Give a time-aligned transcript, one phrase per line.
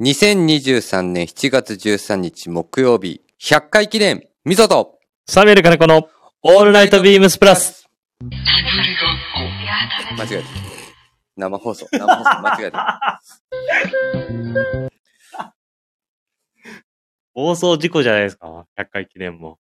[0.00, 6.08] 2023年7月13日木曜日、100回記念、みそと、サミュエル金子の
[6.42, 7.86] オールナイトビームスプラス。
[10.16, 10.48] 間違えた。
[11.36, 13.22] 生放送、生放送、間違えた。
[17.34, 19.58] 放送事故じゃないですか？100回記念も。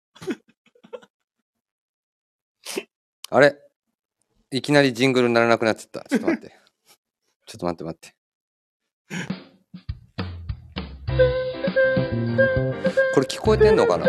[3.30, 3.54] あれ？
[4.50, 6.08] いきなりジングルにならなくなっちゃった。
[6.08, 6.61] ちょっと待って。
[7.52, 8.14] ちょっと待って待って。
[13.14, 14.06] これ聞こえてんのかな？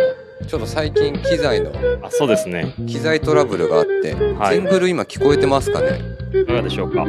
[0.48, 2.74] ちょっと最近機材の、あ、そうですね。
[2.88, 6.00] 機材トラブルがあって、はいジングル今聞こえてますかね？
[6.42, 7.04] いかがでしょうか？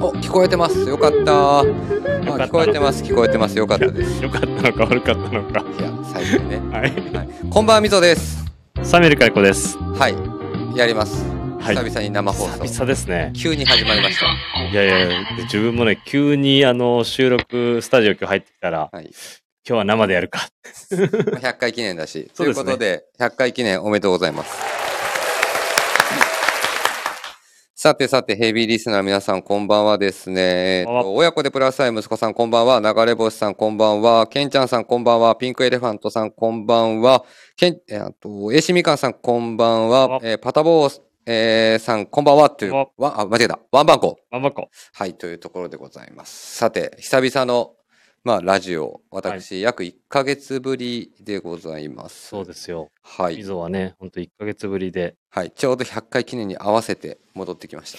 [0.00, 0.80] お、聞こえてます。
[0.88, 1.58] よかった。
[1.60, 3.02] あ、聞こえてます。
[3.02, 3.58] 聞こえてます。
[3.58, 4.22] よかったです。
[4.22, 5.60] よかったのか悪かったのか。
[5.78, 6.56] いや、最初にね。
[6.74, 6.90] はい。
[7.14, 8.46] はい、こんばんは、みぞです。
[8.82, 9.76] サミュエル金子です。
[9.76, 10.14] はい。
[10.78, 11.33] やります。
[11.64, 11.76] はい。
[11.76, 12.62] 久々に生放送。
[12.62, 13.32] 久々ですね。
[13.34, 14.26] 急に始まりました。
[14.70, 19.04] いやいや、で自分もね、急にあの、収録スタジオ今日入ってきたら、はい。
[19.06, 19.12] 今
[19.64, 20.46] 日は生でやるか。
[20.92, 22.30] 100回記念だし。
[22.36, 24.84] そうですねということで、100回記念おめでとうございます。
[27.74, 30.82] さてさて、ヘビーリスナーの皆さん、こんばんはですね。
[30.82, 32.80] え親子でプラスアイ息子さん、こんばんは。
[32.80, 34.26] 流れ星さん、こんばんは。
[34.26, 35.34] ケンちゃんさん、こんばんは。
[35.36, 37.24] ピンクエレファントさん、こんばんは。
[37.56, 40.16] ケン、えーあと、エシミカンさん、こんばんは。
[40.16, 42.50] あえーパタボー、えーさん、こんばんは。
[42.50, 43.58] という、こわ、あ、間違えた。
[43.72, 44.18] ワンバンコ。
[44.30, 44.68] まんまこ。
[44.92, 46.56] はい、というところでございます。
[46.56, 47.72] さて、久々の、
[48.24, 52.28] まあ、ラジオ、私、約1ヶ月ぶりでございます。
[52.28, 52.90] そうですよ。
[53.02, 53.36] はい。
[53.36, 55.50] 溝はね、ほんと1ヶ月ぶりで、はい。
[55.50, 57.98] ちょうど100回記念に合わせて戻ってきました。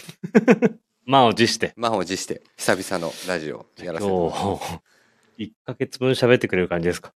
[1.05, 4.79] 満を持して、満を持して、久々のラジオやらせてもらいます。
[5.37, 7.11] 今日、 1ヶ月分喋ってくれる感じですか？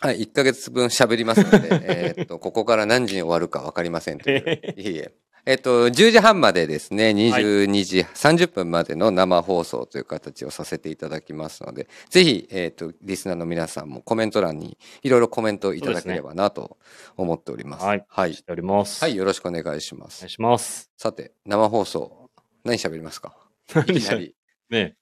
[0.00, 0.20] はい。
[0.22, 4.40] 1ヶ月分喋りますので、えーっと、ここから何時に終わるかわかりませんという。
[4.80, 5.12] いえいえ。
[5.46, 16.78] えっと、10時半までですね、22時30分までの生放送という形をさせていただきますので、ぜひ、えっと、リスナーの皆さんもコメント欄にいろいろコメントいただければなと
[17.18, 17.84] 思っております。
[17.84, 18.04] はい。
[18.08, 18.42] はいし。
[18.42, 19.04] ております。
[19.04, 20.30] はい、よろしくお願いしますお願い。
[20.30, 20.90] します。
[20.96, 22.30] さて、生放送、
[22.64, 23.36] 何喋りますか？
[23.68, 24.34] い何きなり。
[24.70, 24.94] ね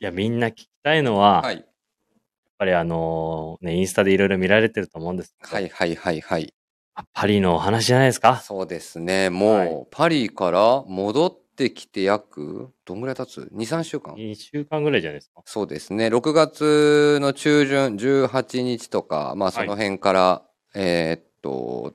[0.00, 1.66] いや、みんな聞きたいのは、やっはい。
[2.56, 6.54] ぱりあのね、インスタでいろいろ見られてると思うんですけど、はいはいはいはい。
[7.14, 8.36] パリのお話じゃないですか？
[8.36, 9.30] そうですね。
[9.30, 15.42] もう、はいパリから戻ってきて約、どんぐらい経つ ?2、3週間？2週間ぐらいじゃないですか？
[15.44, 16.08] そうですね。
[16.08, 20.42] 6月の中旬、18日とか、まあその辺から、
[20.74, 21.94] えーっと、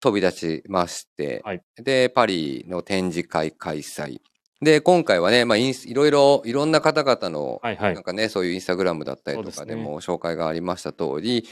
[0.00, 4.20] 飛び出しまして、はいで、パリの展示会開催。
[4.62, 8.02] で、今回はね、まあインス、いろいろ、いろんな方々の、はいはいなん。
[8.02, 11.46] かね、そういうインスタグラムだったりとかそうですねでも紹介がありました通り、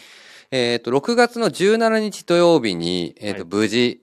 [0.51, 4.03] えっ、と、6月の17日土曜日に、えっ、と、はい無事、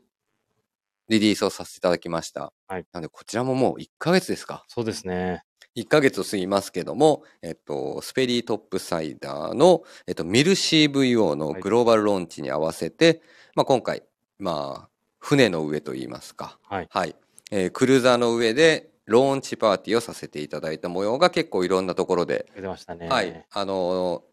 [1.10, 2.54] リリースをさせていただきました。
[2.68, 4.64] はいなので、こちらももう1ヶ月ですか？
[4.68, 5.44] そうですね。
[5.76, 13.22] 1ヶ月過ぎますけども、えっ、と、スペリートップサイダーの、えっ、と、ミル CVO のはいグローバルローンチに合わせて、
[13.56, 14.04] まあ、今回、
[14.40, 14.90] まあ、
[15.20, 16.88] 船の上といいますか、はい。
[16.90, 17.16] はい。
[17.52, 23.08] えークルーザーの上で、ローンチパーティーをさせていただいた模様が結構いろんなところで出てましたね。
[23.08, 24.24] はい、あの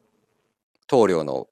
[0.87, 1.49] 棟梁の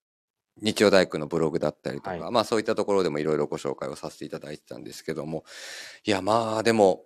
[0.60, 5.44] 日曜大工のブログだったりとか、はいまあそういったところでもいろいろご紹介をさせていただいてたんですけども
[6.04, 7.03] いやまあでも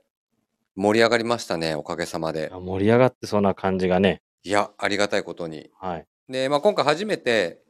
[0.76, 4.22] 盛り上がりましたねおかげさまで盛り上がってそうな感じがね。
[4.42, 6.06] いやありがたいことにはい。
[6.28, 7.62] で、まあ、今回初めて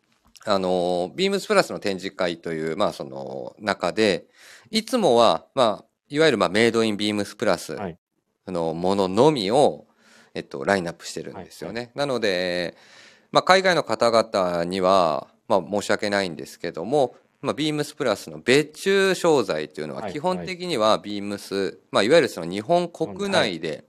[0.44, 4.26] あのビームスプラスの展示会というまあその中で
[4.70, 7.98] いつもはまあいわゆるまあメイドインビームスプラスはい
[8.50, 9.86] のもののみを、
[10.34, 11.92] えっと、ラインナップしてるんですよね。
[11.94, 12.74] なので、
[13.30, 23.84] まあ、海外の方々には、まあ、申し訳ないんですけども、まあ、ビームスプラスの別注商材というのははい基本的にはビームス、まあ、いわゆるその日本国内で、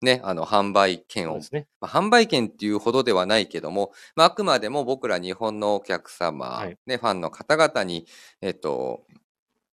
[0.00, 1.66] ね、あの販売権をね。
[1.80, 8.06] まあ、販売権っていうほどではないけども、まあ、あくまでも僕ら日本のお客様、はいね、ファンの方々に、
[8.40, 9.04] えっと、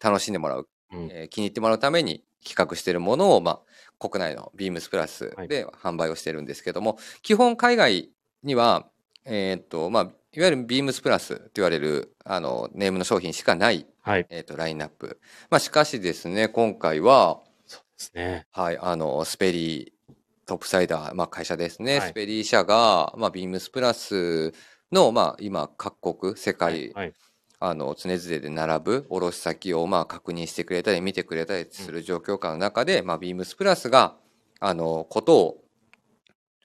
[0.03, 1.09] 楽しんでもらう、うん。
[1.11, 3.61] えー気に入ってもらうために企画しているものを、ま
[4.00, 8.11] あ、国内のビームスプラスで販売をしてるんですけども、基本海外
[8.43, 8.89] には、
[9.25, 14.26] えっと、まあ、いわゆるビームスプラスと言われる、あの、ネームの商品しかない、はい。
[14.31, 15.19] えっと、ラインナップ。
[15.50, 18.46] まあ、しかしですね、今回は、ですね。
[18.52, 20.14] はい、あの、スペリー
[20.46, 24.52] トップサイダー、まあ会社ですね、はいスペリー社が、まあビームスプラス
[24.93, 27.12] の、まあ今各国、世界、はい。
[27.58, 34.14] あの、常々で並ぶ卸先をまあ確認してくれたり見てくれたりする状況下の中で、まあビームスプラスが、
[34.61, 35.64] あの、ことを、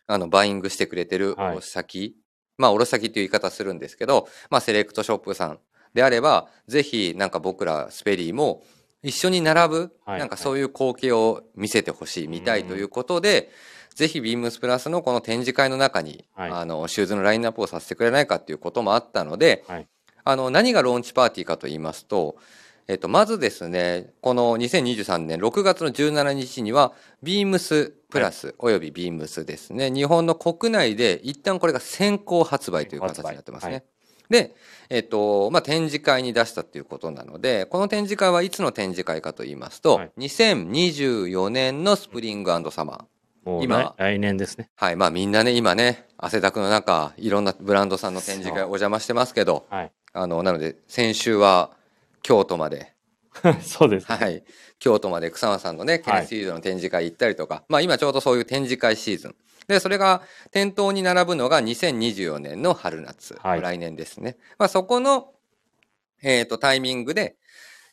[0.06, 2.23] あの、バイングしてくれてるはい卸先、
[2.58, 5.60] まあ卸先っていう言い方するんですけど、まあセレクトショップさん
[5.94, 8.64] であれば、ぜひなんか僕らスペリーも、
[9.04, 10.20] 一緒に並ぶ、はい。
[10.20, 13.52] なんかそういう光景を見せてほしい、見たいということで、
[13.94, 16.52] ぜひビームスプラスのこの展示会の中に、はい。
[16.52, 19.88] あの、シューズのラインナップをさせてくれないかっていうこともあったので、はい。
[20.24, 22.38] あの、何がローンチパーティーかと言いますと、
[22.88, 33.74] えっと、まずですね、この2023年6月の17日には、ビームスプラスおよびビームスですね、日本の国内で一旦これが先行発売という形になってますね。
[33.74, 33.84] はい
[34.30, 34.56] で、
[34.90, 43.50] えっと、まあ、展示会に出したっていうことなので、この展示会はいつの展示会かと言いますと、はい2024年のスプリングサマー。
[43.50, 44.70] もう今来来年ですね。
[44.76, 44.96] はい。
[44.96, 49.92] まあみんなね、今ね、汗だくの中、いろんなブランドさんの展示会お邪魔してますけど、はい。
[50.14, 51.72] あの、なので、先週は
[52.24, 52.94] 京都まで、
[53.62, 54.16] そうです、ね。
[54.16, 54.44] はい。
[54.80, 59.36] 京都まで草間さんのね、ケネスフィールドの展示会行ったりとか、まあ今ちょうどそういう展示会シーズン。
[59.68, 60.22] で、それが
[60.52, 63.36] 店頭に並ぶのが2024年の春夏。
[63.40, 64.38] はい来年ですね。
[64.58, 65.34] まあそこの、
[66.22, 67.36] えっ、と、タイミングで、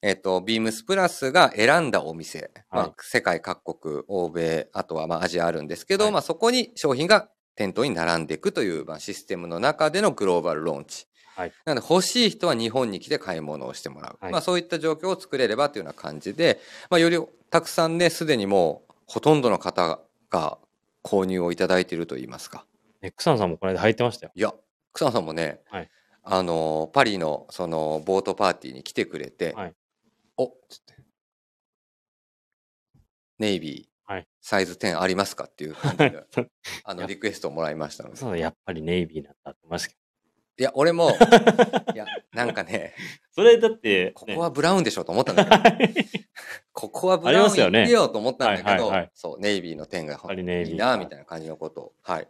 [0.02, 11.06] えっ、と、ビームスプラスが選んだお店、まはいあ世界各国、欧米、あとはまあアジアあるんですけど、はいまあそこに商品が店頭に並んでいくという、まあ、システムの中でのグローバルローンチ。
[11.40, 14.18] はいなので欲しい人は日本に来て買い物をしてもらう。
[14.20, 16.60] はいまあそういった状況を作れればというような感じで、
[16.90, 17.18] まあより
[17.50, 20.00] たくさんね、すでにもうほとんどの方
[20.30, 20.58] が
[21.02, 22.66] 購入をいただいていると言いますか。
[23.00, 24.32] ね、草野さんもこの間入ってましたよ。
[24.34, 24.52] いや、
[24.92, 25.90] 草野さんもね、はい
[26.22, 29.74] あの、パリのそのボートパーティーに来てくれて、はい
[30.36, 30.94] おっつって、
[33.38, 36.24] ネイビー、はいサイズ10ありますかっていう感じで、
[36.84, 38.16] あの、リクエストをもらいましたので。
[38.16, 39.96] そうやっぱりネイビーなんだってましたけ
[40.60, 41.08] いや、俺も、
[41.94, 42.04] いや、
[42.34, 42.92] なんかね、
[43.34, 43.42] ど。
[43.42, 46.04] それだって、ここはブラウンでしょと思ったんだけど、
[46.74, 51.92] ここはブラウンありますよね行ってよと思ったんだけど、はいはいはいそう、ネイビーの点がぱりネイビーいいな、みたいな感じのことを。
[52.02, 52.28] はい。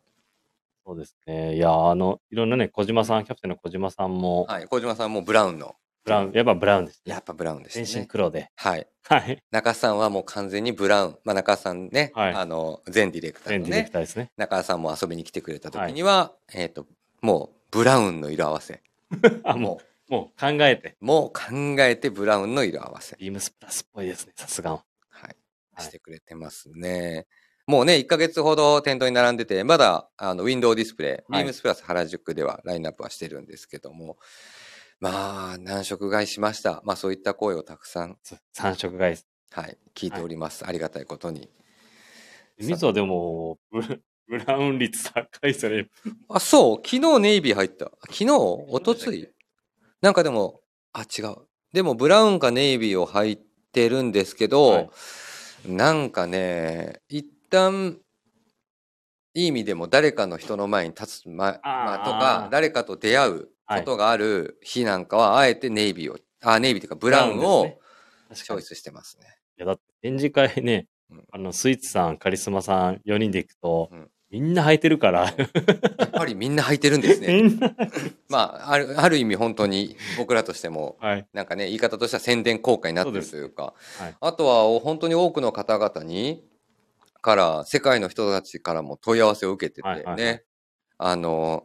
[0.86, 1.56] そうですね。
[1.56, 4.68] いや、あの、いろんなね、小島さん、キャプテンの小島さんも、はい。
[4.68, 5.74] 小島さんもブラウンの、
[6.04, 7.12] ブラウン、やっぱブラウンですね。
[7.12, 8.06] やっぱブラウンで全身したね。
[8.06, 8.48] 黒で。
[8.54, 8.86] はい。
[9.02, 9.42] はい。
[9.50, 11.18] 中さんはもう完全にブラウン。
[11.24, 14.30] まあ中さんね、はいあの、前ディレクターの全ディレクね、ターですね。
[14.36, 16.86] 中さんも遊びに来てくれた時には、えっ、と、
[17.20, 18.82] もうブラウンの色合わせ。
[19.44, 20.96] あ、ももう、もう考えて。
[21.00, 21.42] う、もう考
[21.80, 23.16] えてブラウンの色合わせ。
[23.16, 24.72] ビームスプラスっぽいですね、さすが。
[24.72, 24.84] はい。
[25.22, 25.36] はい
[25.80, 27.26] してくれてますね。
[27.66, 34.18] もうね、1ヶ月ほど店頭に並んでて、まだ、あの、ウィンドウディスプレイ、はいビームスプラス原宿ではラインナップはしてるんですけども、
[34.98, 36.82] まあ、難色買いしました。
[36.84, 38.18] まあ、そういった声をたくさん、
[38.52, 39.16] 三色買い。
[39.52, 40.66] はい、聞いております。
[40.66, 41.48] ありがたいことに。
[42.58, 43.58] 水はでも、
[44.44, 45.88] ブラウン率高いですよね。
[46.28, 46.76] あ、そう。
[46.76, 47.90] 昨日ネイビー入った。
[48.10, 48.30] 昨日？
[48.36, 49.28] おとつい
[50.00, 50.60] なんかでも、
[50.92, 51.36] あ、違う。
[51.72, 53.38] でも、ブラウンかネイビーを入っ
[53.72, 54.90] てるんですけど、はい。
[55.66, 57.98] なんかね、一旦、
[59.34, 67.78] いい意味でも誰かの人の前に立つ、ま、まあ、とか誰かと出会うことがある日なんかは、あえてネイビーを、あ、ネイビーというかブラウンを
[68.34, 69.26] チョイスしてますね。
[69.60, 77.42] や、だって展示会ねうん、あの、スイーツさん、カリスマさん、4人で行くとうん、みんな履いてるから、やっぱりみんな履いてるんですね。
[78.28, 81.26] まあ、ある、ある意味本当に僕らとしても、はい。
[81.32, 86.44] なんかね、言い方としては宣伝効果になってるというか、はいあとは本当に多くの方々に、
[87.20, 90.44] から、世界の人たちからも問い合わせを受けててね、はいはいはい
[91.02, 91.64] あの、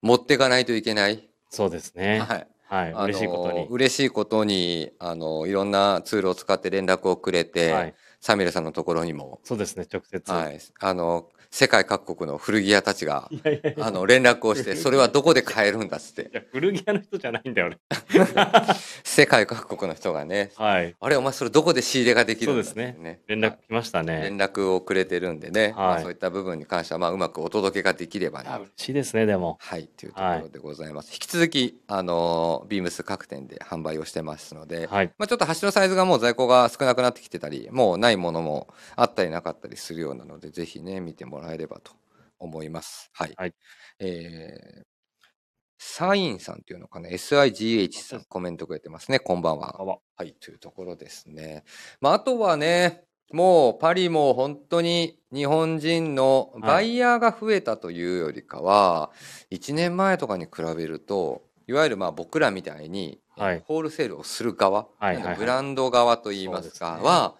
[0.00, 1.28] 持っていかないといけない。
[1.50, 2.20] そうですね。
[2.20, 2.48] はい。
[2.64, 2.94] はい。
[2.94, 3.66] あの嬉しいことに。
[3.68, 7.94] 嬉しいことに、あの、いろんなツールを使って連絡をくれて、はい。
[8.20, 10.32] サミルさんのところにも、そうですね、直接。
[10.32, 10.58] はい。
[10.80, 13.28] あの、世界各国の古着屋たちが。
[13.80, 17.78] あの、連絡をして、 それはどこで買えるんだっつって古着屋の人じゃないんだよ、俺。
[19.04, 20.94] 世界各国の人がね、はい。
[20.98, 23.20] あれ、お前それどこで仕入れができるんだってそうですね。
[23.26, 24.36] 連絡来ましたね連。
[24.36, 29.58] 絡をくれてるんでね、まあはいそういった部分に関しては、まあ、うまくお届けができればねあ、嬉しいですね、でも。
[29.60, 31.12] はい、というところでございます。
[31.12, 35.12] 引き続き、あの、ビームス各店で販売をしてますので、はい。
[35.18, 41.92] まあ、ちょっと端のサイズがもう在庫が少なくなってきてたり、もうないものもあったりなかったりするようなので、ぜひね、見てもらえればと
[42.38, 43.10] 思います。
[43.12, 43.34] はい。
[43.36, 43.54] はい
[43.98, 44.84] えー、
[45.78, 49.18] サインさんっていうのかな ?SIGH さんコメントくれてますね。
[49.18, 49.80] こんばんは。
[49.80, 51.64] あわはい、というところですね。
[52.00, 59.10] まあ、あとはね、もうパリも本当に日本人のバイヤーが増えたというよりかは、
[59.50, 64.88] 1年前とかに比べると、いわゆるまあ僕らみたいに、はいホールセールをする側、
[65.38, 67.36] ブランド側といいますか、は、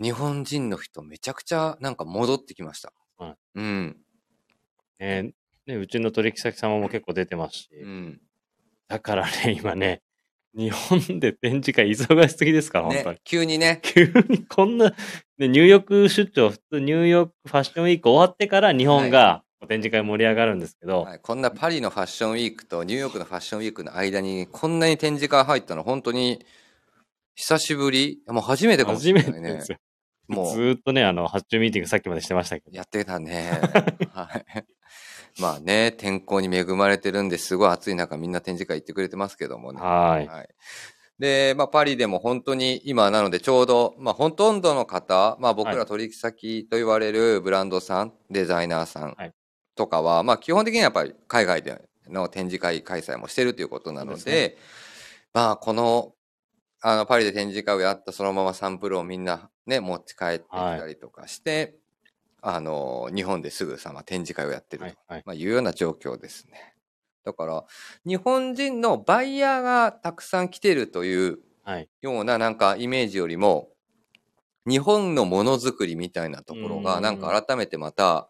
[0.00, 2.92] 日本人の人めちゃくちゃなんか戻ってきました。
[3.18, 3.96] はいうん。
[4.98, 5.32] えー
[5.66, 8.20] ね、うちの取引先様も結構出てますし、うん。
[8.88, 10.02] だからね、今ね、
[10.54, 14.90] 日本で展示会忙しすぎですから、本当にね。、急にね、急にこんな、
[15.38, 26.44] ね、ニューヨーク出張、普通ニューヨークファッションウィーク終わってから日本が展示会盛り上がるんですけど、はい、こんなパリのファッションウィークとニューヨークのファッションウィークの間にこんなに展示会入ったの本当に
[27.34, 28.20] 久しぶり？
[28.28, 29.60] もう初めてかもしれないねてで。
[29.62, 29.78] すよ。
[30.28, 32.76] もうずーっとね、あの、発注ミーティングさっきまでしてましたけど。
[32.76, 33.50] やってたね。
[34.12, 34.64] はい。
[35.40, 39.80] まあね、天候に恵まれてるんですごい暑い中みんな展示会行ってくれてますけどもね。
[39.80, 40.26] はい。
[40.26, 40.48] はい。
[41.18, 49.32] で、まあ、パリでも本当に今なのでちょうど、まあ、ほとんどの方、まあ、僕はいら取引先と言われるブランドさん、デザイナーさんはい
[49.74, 54.58] とかは、まあ、基本的にはやっぱり海外での展示会開催もしてるということなので、で
[55.32, 56.12] まあ、この、
[56.82, 61.76] あの、パリで展示会をやったそのままサンプルをみんなね、持ち帰ってきたりとかして、
[62.40, 64.84] あの、日本ですぐさま展示会をやってると。
[64.86, 64.96] はい。
[65.08, 65.22] はい。
[65.26, 66.74] まあ、いうような状況ですね。
[67.24, 67.64] だから、
[68.04, 71.88] 日本人のバイヤーがたくさん来てるというはい。
[72.00, 73.70] ようななんかイメージよりも、
[74.66, 78.28] 日本のものづくりみたいなところが、うんなんか改めてまた、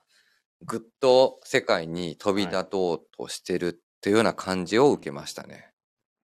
[0.62, 5.72] ぐっと世界に飛び立とうとしてるっていうような感じを受けましたね。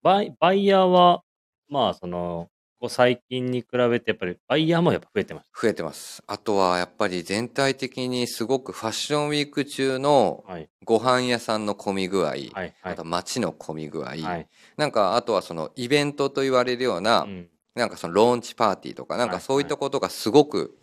[0.03, 1.23] バイ、バイヤーは、
[1.69, 2.49] まあ、その、
[2.81, 6.23] ここ最近に比べて、やっぱり、バイヤーもやっぱ増えてまし増えてます。
[6.27, 10.53] あとはやっぱり全体的にすごくファッションウィーク中のた。
[10.53, 10.69] はい。
[10.85, 12.51] ご飯屋さんの混み具合、はい。
[12.55, 13.05] はいあと。
[13.05, 14.49] 街の混み具合、はい。
[14.77, 17.49] なんかあとはそのイベントと言われるような、うん。
[17.75, 20.79] なんかそのローンチパーティーとか、なんはいかそういったことがすごく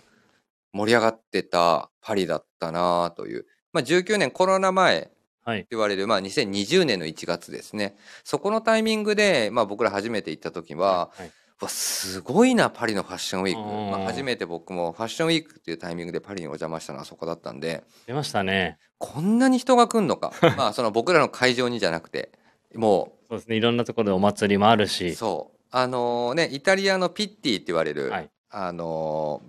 [0.73, 3.45] 盛り上がってたパリだったなという。
[3.71, 5.14] まあ19年コロナ前
[5.45, 5.67] はい。
[5.69, 7.95] 言われる、まあ2020年の1月ですね。
[8.23, 11.31] そこのタイミングで、まあ僕ら初めて行った時は、はい。
[11.61, 13.61] わすごいな、パリのファッションウィーク。
[13.61, 18.79] うんまあ初めて僕もファッションウィークっていうタイミングでパリにお邪魔したのはそこだったんで、出ましたね。
[18.97, 20.33] こんなに人が来んのか。
[20.57, 22.31] まあその僕らの会場にじゃなくて、
[22.73, 23.55] もそうですね。
[23.55, 25.15] いろんなところでお祭りもあるう、し。
[25.15, 25.57] そう。
[25.71, 28.29] あのね、イタリアのピッティって言われる、はい。
[28.49, 29.41] あの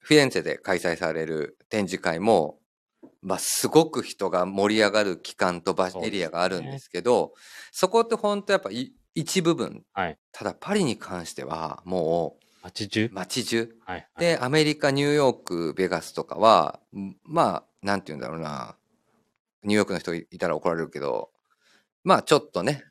[0.00, 2.58] フィレンツェで開催される展示会も、
[3.22, 7.34] まあ、すごく人が盛り上がる期間と場エリアがあるんですけど、
[7.70, 9.84] そこって本当やっぱい一部分。
[9.92, 10.18] はい。
[10.32, 13.06] ただパリに関してはも街中？
[13.06, 13.68] う街中。
[13.84, 13.96] はい。
[13.96, 14.06] はい。
[14.18, 18.76] で、アメリカ、ニューヨーク、ベガスとかは、んまあ、なんて言うんだろうな。
[19.64, 21.30] ニューヨークの人いたら怒られるけど、
[22.04, 22.84] まあちょっとね、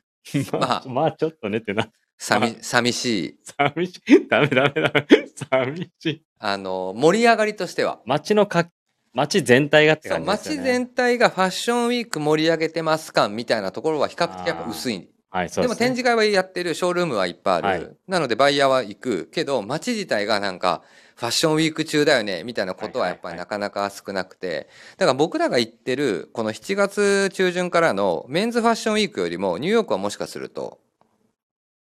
[0.52, 1.90] ま まああ、まあ、ちょっとねってな。
[2.18, 4.28] 寂寂しい、寂しい。
[4.28, 5.06] ダメダメダメ。
[5.34, 6.24] 寂しい。
[6.38, 8.70] あの、盛り上がりとしては、街のか、
[9.14, 10.60] 街全体がって感じですよね。
[10.60, 15.08] 街全体がファッションウィーク盛り上げてます感みたいなところは比較的やっぱ薄い。
[15.30, 15.86] はい、そうでもです、ね。
[15.86, 17.66] 展示会はやってる、ショールームはいっぱいある。
[17.66, 19.30] はいなのでバイヤーは行く。
[19.32, 20.82] けど街自体がなんか
[21.16, 24.68] ファッションウィーク中だよね、みたいなことはやっぱりなかなか少なくて。
[24.96, 30.80] だから僕らが行ってるこの7月中旬からのメンズファッションウィークよりもニューヨークはもしかすると、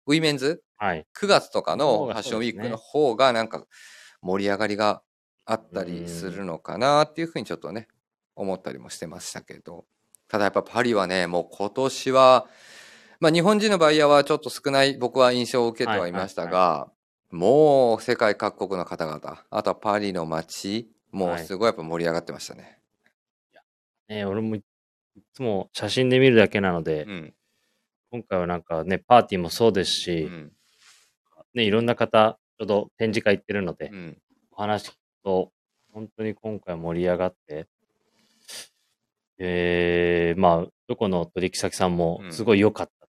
[0.07, 0.61] ウィメンズ？
[0.77, 1.05] はい。
[1.17, 3.63] 9月とかのファッションウィークの方がなんか
[4.21, 5.01] 盛り上がりが
[5.45, 7.87] あったりするのかなっていうふうにちょっとね
[8.35, 9.85] 思ったりもしてましたけど。
[10.27, 12.47] ただやっぱパリはねもう今年は
[13.19, 16.89] まあ日本人のバイヤーはちょっと少ない僕は印象を受けてはいましたが、
[17.29, 22.79] もう世界各国の方々あとはパリの街もうすごいやっぱ盛り上がってましたね。
[24.09, 24.63] ね、俺もい
[25.33, 27.33] つも写真で見るだけなので、うん。
[28.11, 30.51] 今回はなんかね、パーティーもそうですうし、ん。
[31.53, 34.17] ね、いろんな方、ちょうど展示会行ってるので、うん。
[34.51, 34.93] お話聞
[35.23, 35.51] くと、
[35.93, 37.67] 本当に今回盛り上がって、
[39.39, 42.33] えー、まあ、どこの取引先さんもうん。
[42.33, 43.07] すごい良かった。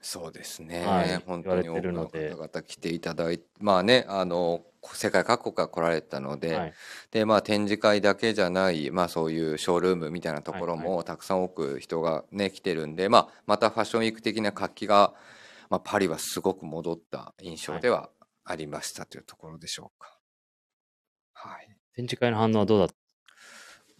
[0.00, 1.16] そうですね、はい。
[1.26, 2.28] 本当に言われてるので。
[2.30, 3.44] 多くの方々来ていただいて。
[3.58, 4.60] まあねあの
[4.92, 6.74] 世界各国から来られたので、はい。
[7.10, 10.82] でまあ展示会だけじゃない、まあ、そういうショールームみたいなところはい。
[10.82, 15.14] もたくさん多く人がね来てるんで、まあ、またファッションウィーク的な活気が、
[15.70, 18.10] まあ、パリはすごく戻った印象では
[18.44, 20.13] ありましたというところでしょうか。
[21.48, 22.94] はい、展示会の反応はどうだった？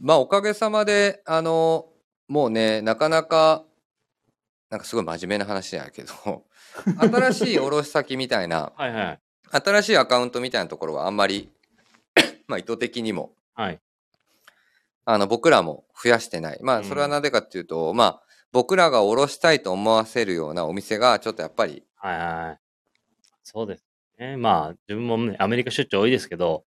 [0.00, 1.86] まあおかげさまであの
[2.28, 3.64] もうねなかなか
[4.70, 6.44] なんかすごい真面目な話やけど
[6.98, 9.20] 新しい卸先みたいな はいはい。
[9.50, 11.52] 新しいアカウントみたいなところはあんまり
[12.48, 13.80] まあ意図的にもはい。
[15.04, 16.58] あの僕らも増やしてない。
[16.62, 18.22] まうんあそれはなぜかっていうと、まあ
[18.52, 22.58] 僕らが卸したいと思わせるようなお店がちょっとやっぱりはいはい。
[23.42, 23.84] そうです
[24.18, 24.36] ね。
[24.38, 26.64] まあ、自分もね、アメリカ出張多いですけど、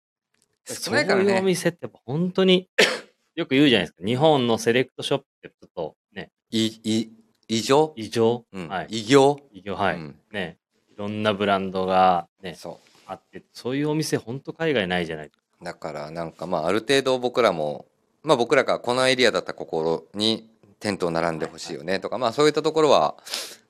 [0.66, 1.42] 少ないからそういうおね。
[1.42, 2.70] 店って本当に
[3.36, 4.06] よく言うじゃないですか。
[4.06, 7.12] 日本のセレクトショップってちょっとね、い、い、
[7.48, 7.94] 異常？
[7.96, 8.68] 異常、うん。
[8.68, 8.88] はい。
[8.90, 9.40] 異業？
[9.52, 9.96] 異常、はい。
[9.96, 10.58] うんね、
[10.92, 15.32] いろんなブランドがね、そあって、そういうお店本当海外ないじゃないう。
[15.64, 17.86] だからなんかまあある程度僕らも、
[18.24, 23.16] まあ僕らがこのエリアだったところにテントを並んでほしいよねとか、まあそういったところは、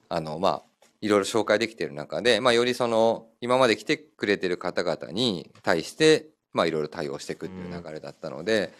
[0.10, 8.74] あのまあいろいろ紹介できている中で、まあよりその今まで来てくれてる方々に対して、まあいろいろ対応していくっていう流れだったので、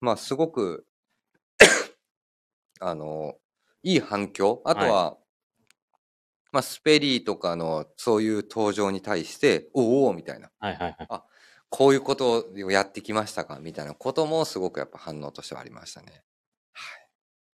[0.00, 0.86] まあすごく
[2.80, 3.36] あの
[3.82, 5.16] いい反響あとは、
[6.52, 11.22] まあ、スペリーとかのそういう登場に対して、おおみたいな、はいはいはい。
[11.68, 16.22] こういうことをやってきましたかみたいなこともすごくやっぱ反応としてはありましたね。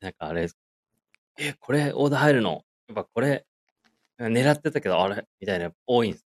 [0.01, 0.49] なんかあれ、
[1.39, 2.65] え、これオーダー入るの？
[2.89, 3.47] やっぱこれ、
[4.19, 5.27] 狙ってたけど、あれ？
[5.41, 6.27] みたいな、多いんです。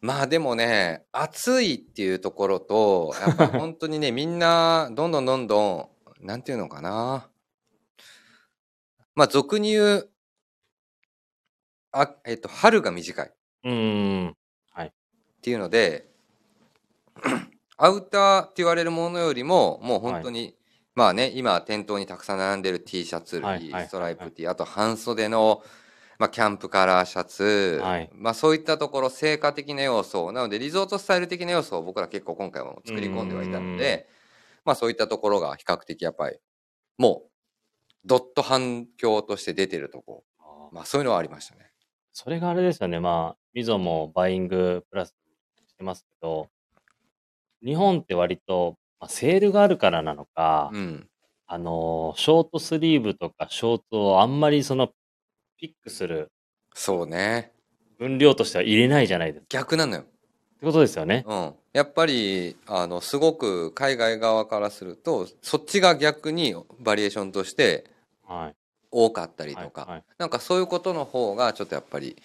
[0.00, 5.90] まあでもね、暑いっていうところと、 やっぱ本当にね、みんな、どんどんどんど
[6.20, 7.28] ん、なんていうのかな。
[9.14, 10.10] まあ俗に言う、
[11.92, 13.32] あ、えっと、春が短いっ
[13.64, 14.36] うーん。
[15.40, 16.08] ていうので、
[17.76, 20.56] アウターって言われるものよりも、もう本当に、
[20.94, 25.62] まあね、今店頭にたくさん並んでる T シャツ類、はいはいストライプ T、あと半袖の、
[26.18, 34.08] まあ、キャンプカラーシャツ、はいまあそういったところ、成果的な要素、なのでリゾートスタイル的な要素を僕ら結構今回も作り込んではいたので、
[34.64, 36.38] まあそういったところが比較的やっぱり、
[36.98, 37.30] もう、
[38.04, 40.24] ドット反響として出てるとこ、
[40.72, 41.70] まあそういうのはありましたね。
[42.12, 42.98] それがあれですよね。
[42.98, 45.14] まあ、ミゾもバイングプラス
[45.68, 46.48] してますけど、
[47.64, 51.08] 日本って割と、まあ、セールがあるからなのか、うん。
[51.46, 54.90] あのーショートスリーブとかショートをあんまりその、
[55.58, 56.30] ピックする
[56.74, 57.52] そうね。
[57.98, 59.46] 分量としては入れないじゃないですか。
[59.48, 60.02] 逆なのよ。
[60.02, 61.24] ってことですよね。
[61.26, 61.54] うん。
[61.72, 67.90] やっぱり、あの、すごく海外側からすると、そっちが逆にバリエーションとして
[68.24, 68.54] はい。
[68.90, 72.16] 多かったりとか、はいはいなんかそういうことの方がちょっとやっぱり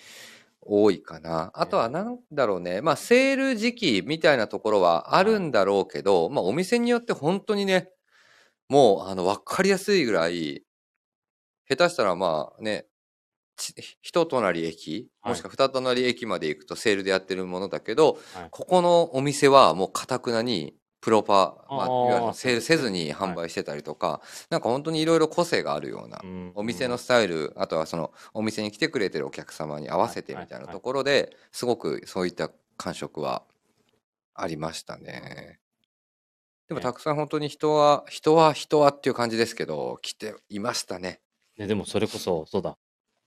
[0.62, 1.52] 多いかな。
[1.56, 2.82] あとはなんだろうね。
[2.82, 7.90] まあセール時期みたいなところはあるんだろうけど、まあお店によって本当にね、
[8.70, 10.64] もうあの分かりやすいぐらい、
[11.68, 12.93] 下手したらまあね、ち
[14.02, 15.32] 一隣駅、はい。
[15.32, 18.48] もしくは二隣駅まで行くとセールでやってるものだけど、はい。
[18.52, 33.44] ここのお店はもうかたくなにプロパ、まあ、いわゆるセールせずに販売してたりとか、なんか本当にいろいろ個性があるようなうんお店のスタイル、あとはそのお店に来てくれてるお客様に合わせてみたいなところで、すごくそういった感触は
[34.34, 35.60] ありましたね。
[36.70, 41.20] でもねたくさん本当に人は、人は人はっていう感じですけど、来ていましたね。
[41.58, 42.78] ね、でもそれこそ、そうだ。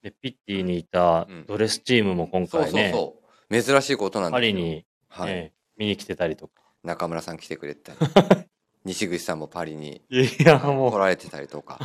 [0.06, 3.00] で、ピッティにいたうんドレスチームも今回ね、そう
[3.50, 3.62] そう。
[3.62, 4.52] 珍しいことなんだけど。
[4.52, 5.34] パリに、はい。
[5.34, 6.62] ね見に来てたりとか。
[6.84, 8.46] 中村さん来てくれてたり、
[8.84, 11.80] 西口さんもパリにいや、も来られてたりとか。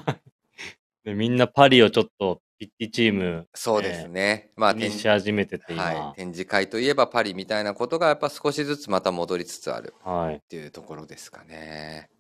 [1.04, 4.52] みんなパリをちょっと、ピッティチーム、そうですね。
[4.56, 5.84] まあ、展気にし始めてて、今。
[5.84, 10.36] はい、展示会といえばパリみたいなことがやっぱ少しずつまた戻りつつあるはい。
[10.36, 12.12] っていうところですかね。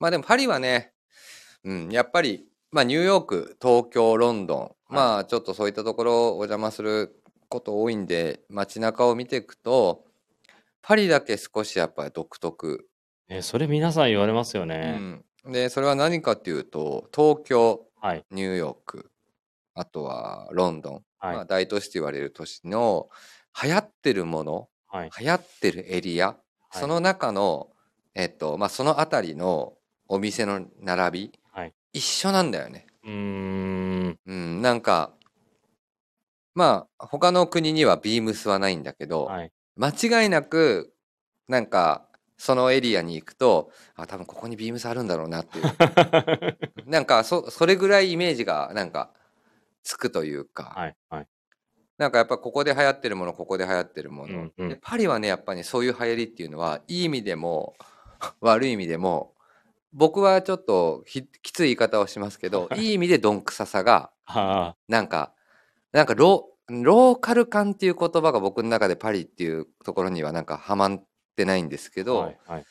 [0.00, 0.92] まあでもパリはね、
[1.62, 10.04] うん、やっぱり、まあニューヨーク、東京、ロンドン、まあちょっとそういったところお邪魔すること多いんで、街中を見ていくと、
[10.82, 12.86] パリだけ少しやっぱり独特。
[13.28, 14.92] ね、それ皆さん言われますようね。
[14.92, 15.24] ん。
[15.50, 18.24] で、それは何かっていうと、東京、はい。
[18.30, 19.10] ニューヨーク、
[19.74, 23.08] あとはロンドン、はいまあ、大都市と言われる都市の
[23.60, 25.10] 流行ってるもの、はい。
[25.20, 26.36] 流行ってるエリア、
[26.70, 27.70] その中の、
[28.14, 29.74] えっと、まあ、そのあたりの
[30.06, 31.40] お店の並び、はい
[31.92, 32.86] 一緒なんだよね。
[33.04, 34.18] うーん。
[34.26, 35.12] うん、なんか、
[36.54, 39.52] まあ、他の国にはビームスはないんだけど、はい。
[39.76, 40.92] 間違いなく、
[41.46, 45.64] なんか、そのエリアに行くと、あ、多分ここにビームスあるんだろうなっていう。
[46.86, 49.12] なんか、そ、それぐらいイメージが、なんか、
[49.84, 50.96] つくというか、はい。
[51.10, 51.28] はい。
[51.96, 54.34] なんかやっぱここで流行ってるもの、ここで流行ってるもの。
[54.34, 57.76] うんうんでパリはね、やっぱり、そういう流行りっていうのは、いい意味でも、
[58.40, 59.34] 悪い意味でも、
[59.92, 65.32] 僕はちょっとひきつい言い方をしますけど、いい意味でどんくささが、はなんか、
[65.92, 71.04] なんかロ、ローカル感っていう言葉が僕の中でパリっていうところにはなんかはまっ
[71.36, 72.04] てないんですけあ。
[72.04, 72.38] ど、はい。
[72.46, 72.64] はい。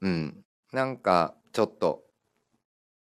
[0.00, 0.44] うん。
[0.72, 2.02] なんか、ちょっと、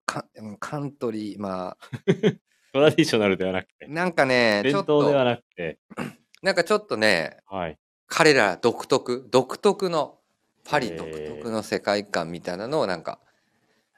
[0.06, 0.26] か
[0.60, 1.78] カントリー、まあ、
[2.74, 5.80] トラディショナルではなくて、なんかね、ちょっ伝統ではと、なくて、
[6.42, 7.78] なんかちょっとね、はい。
[8.08, 10.20] 彼ら独特独特の
[10.66, 13.20] パリ独特の世界観みたいなのをなんか、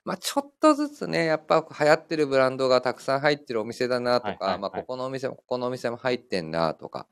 [0.06, 4.60] まあちょっとずつねやっぱ流行ってるブランドがたくさん入ってるお店だなとか、はいはいはい。
[4.60, 7.08] まあここのお店もここのお店も入ってんなとか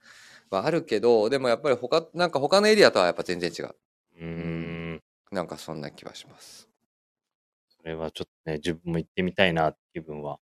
[0.49, 3.75] はあるけどでもやっぱり他なんか他のエリアとはやっぱ全然違う。
[4.17, 4.25] うー
[4.95, 5.01] ん。
[5.31, 6.67] なんかそんな気はします。
[7.69, 10.39] それはちょっとね、自分も行ってみたいな、気分は。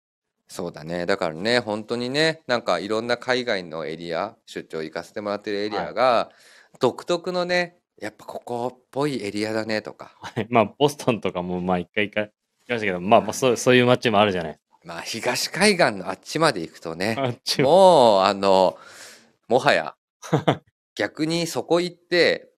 [0.49, 1.07] そうだね。
[1.07, 6.31] だからね本当にねなんかいろんな海外のエリア出張行かせてもらってるエリアが、
[6.79, 10.47] 独特のねやっぱここっぽいエリアだねとかはい。
[10.51, 12.31] まあ、ボストンとかも、まあ、一回行か行
[12.67, 14.59] きましたけど、まあ、まあ、そう、そういう街もあるじゃない。
[14.85, 17.71] まあ東海岸のあっちまで行くとねあっちも。
[17.71, 18.77] もう、あの、
[19.49, 19.95] もはや、
[20.97, 22.51] 逆にそこ行って、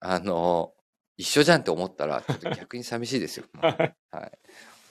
[0.00, 0.74] あの、
[1.16, 3.46] 一緒じゃんって思ったら、ちょっと逆に寂しいですよ。
[3.62, 3.94] はい。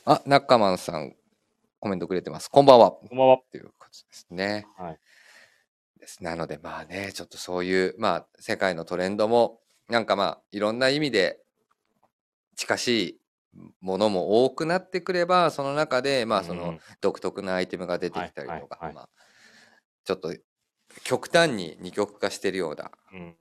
[0.05, 1.15] あ、ナッカマンさん、
[1.79, 2.49] コメントくれてます。
[2.49, 2.91] こんばんは。
[2.91, 3.37] こんばんは。
[3.51, 4.65] ということですね。
[4.77, 4.99] はい。
[6.01, 6.23] です。
[6.23, 11.39] なのでまあね、ちょっとそういう、まあ世界のトレンドも、なんかまあいろんな意味で
[12.55, 13.21] 近しい
[13.79, 19.09] ものも多くなってくれば、その中でまあその独特なアイテムが出てきたりとか、まあ
[20.03, 20.35] ちょっと
[21.03, 23.35] 極端に二極化してるような、うん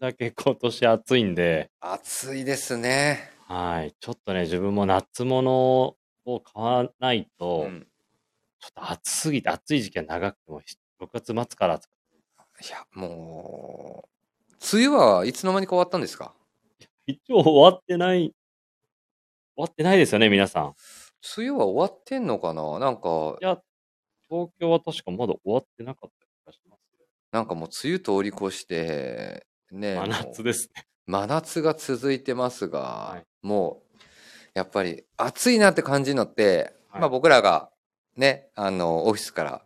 [0.00, 3.30] だけ今年暑いんで、暑いですね。
[3.46, 3.94] はい。
[4.00, 7.86] ちょっとね、自分も夏物を買わないと、うん
[8.62, 10.62] ちょっと暑すぎて、暑い時期が長くても、
[11.00, 11.90] 6月末から暑く
[12.64, 14.08] いや、も
[14.52, 16.32] う、梅雨はいつの間にか終わったんですか？
[17.06, 18.34] 一応終わってない、終
[19.56, 20.74] わってないですよね、皆さん。
[21.36, 22.78] 梅雨は終わってんのかな？
[22.78, 23.60] なんかい、や、
[24.28, 26.80] 東京は確かまだ終わってなかった気がします
[27.32, 30.84] なんかもう梅雨通り越して、ね、真夏ですね。
[31.06, 33.26] 真夏が続いてますが、はい。
[33.44, 33.98] もう、
[34.54, 37.00] やっぱり暑いなって感じるのって、はい。
[37.00, 37.71] まあ僕らが
[38.16, 39.62] ね、あの、オフィスから、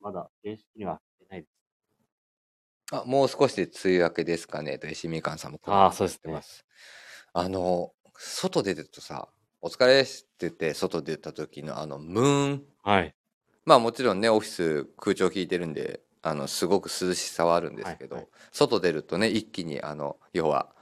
[0.00, 1.50] まだ正式にはないです。
[2.92, 6.42] あ、もう少しで梅雨明けですかねと石みかんさんもああ、そうですね言ってま。
[6.42, 6.64] す。
[7.32, 9.28] あの、外出てるとさ、
[9.60, 13.14] お疲れって言って外出た時のあのムーン、はい。
[13.64, 20.72] まあもちろんね、オフィス空調効いてるんで、あの、すごく涼しさはあるんですけど、はいはい外出るとね、一気にあの、要は、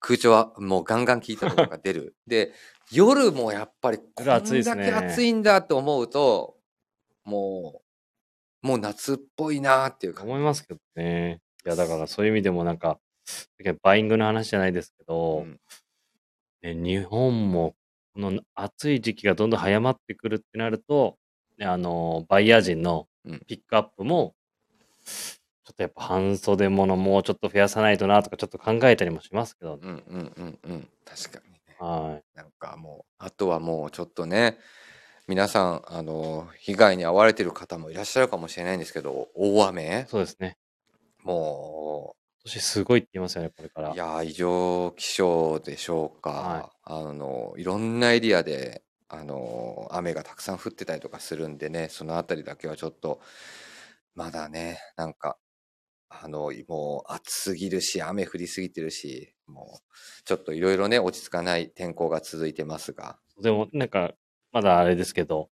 [0.00, 2.14] 空調はもうガンガン効いたところが出る。
[2.26, 2.52] で、
[2.92, 6.56] 夜もやっぱりこん夜暑いですねだけ暑いんだって思うと、
[7.24, 7.82] も
[8.62, 10.32] う、もう夏っぽいなっていう感じ。
[10.32, 11.40] 思いますけどね。
[11.64, 12.98] いや、だからそういう意味でもなんか、
[13.82, 15.60] バイングの話じゃないですけど、うん
[16.62, 17.74] ね、日本も
[18.14, 21.16] この暑い時期がどんどん早まってくるってなると、
[21.58, 24.34] ね、あの、バイヤー陣のうんピックアップも、
[25.04, 30.88] ちょっとやっぱ半袖ものもうちょっと増やさないとなとかちょっと考えたりもしますけど、うんうんうんうん。
[31.04, 31.86] 確かにね。
[31.86, 34.58] はなんかもう、あとはもうちょっとね、
[35.28, 40.06] 皆さん、あの、被害に遭われてる方もいらっしゃるかもしれないんですけど、大雨？
[40.06, 40.08] い。
[40.10, 40.58] そうですね。
[41.24, 43.96] も今年すごいって言いますよね、これかう、らい。
[43.96, 46.70] やー、異常気象でしょうか。
[46.70, 53.20] はあの、いろんなエリアで、あの、雨がたくさん降ってたりとかするんでね、そのあたりだけはちょっと、
[54.14, 55.38] まだね、なんか、
[56.10, 64.12] あの、もう暑すぎるし、雨降りすぎてるし、もう、ちょっといろいろね、落ち着かない天候が続いてますが、でも、なんか、
[64.52, 65.50] まだあれですけど、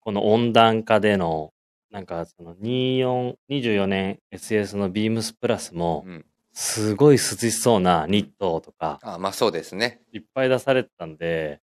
[0.00, 1.52] この温暖化での、
[1.90, 6.26] なんか、その24、24年 SS のビームスプラスもう、ん。
[6.54, 10.02] すごい涼しそうなニットとか、あ、まあそうですね。
[10.12, 11.60] いっぱい出されてたんで、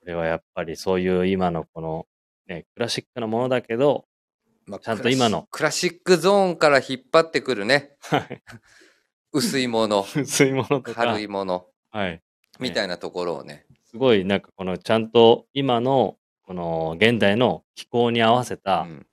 [0.00, 2.06] これはやっぱりそういう今のこの、
[2.46, 4.04] ね、クラシックなものだけど、
[4.72, 5.46] まあちゃんと今の。
[5.50, 8.42] クラシックゾーンから引っ張ってくるね、はい。
[9.30, 12.22] 薄いもの、 薄いものとか、軽いもの、はい。
[12.58, 19.06] みたいなところをね、すごいなんかこのちゃんと今の、この現代の気候に合わせうたん。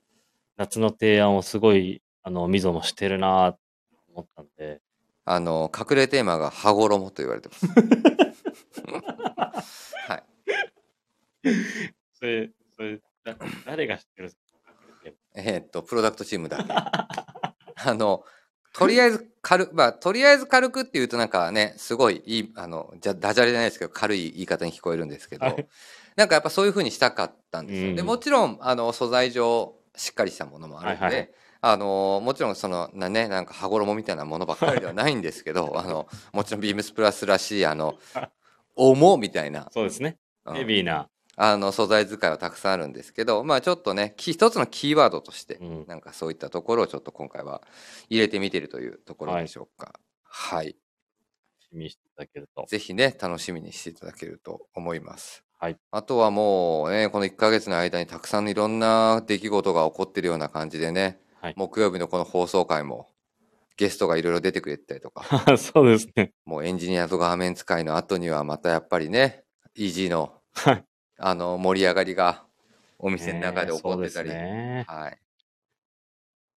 [0.55, 3.59] 夏の提案をすごい、あの、みぞもしてるなと
[4.13, 4.81] 思ったんで、
[5.25, 7.67] あの、隠れテーマが羽衣と言われてます。
[10.07, 10.23] はい。
[12.13, 14.23] それ、それ、だ誰が知ってる？
[14.23, 14.38] んですか
[15.35, 16.71] えーっと、プロダクトチームだけ。
[16.73, 18.23] あの、
[18.73, 25.67] とりあえず軽く、まあ、とりあえず軽くっていうとなんかね、すごいいい、あの、じゃ、ダジャレじゃないですけど、軽い言い方に聞こえるんですけど、はい
[26.15, 27.95] なんかやっぱそういう風にしたかったんですよ。
[27.95, 31.29] で、うんもちろん、あの、素材上、しっかりしたものもあるので、はいはい
[31.61, 37.97] あの、もちろんその、なね、なんか羽衣みたいなものばっかりではないんですけど、 あの、もちろんビームスプラスらしい、あの、
[38.75, 40.17] 重みたいな、そうですね。
[40.45, 41.09] うんヘビーな。
[41.41, 45.85] あの、素材使いはたくさんあるんですけど、まあちょっとね、き一つのキーワードとして、うん。
[45.87, 47.61] なんかそういったところをちょっと今回は
[48.09, 49.97] 入れてみてるというところでしょうか。
[50.23, 50.75] はい。
[51.71, 52.65] 見していただけると。
[52.67, 55.45] ぜひね、楽しみにしていただけると思います。
[55.57, 55.77] はい。
[55.91, 63.07] あとはもうね、この1ヶ月の間にたくさんいろんな出来事が起こってるような感じでね、はい木曜日のこの放送回も
[63.77, 65.23] ゲストがいろいろ出てくれてたりとか、
[65.57, 66.33] そうですね。
[66.43, 70.85] もうエンジニアと画面使いの後にはまたやっぱりね、イージーのはい。
[71.19, 72.43] あの盛り上がりが
[72.97, 74.85] お店の中で起こってたり、ね。
[74.87, 75.17] はい。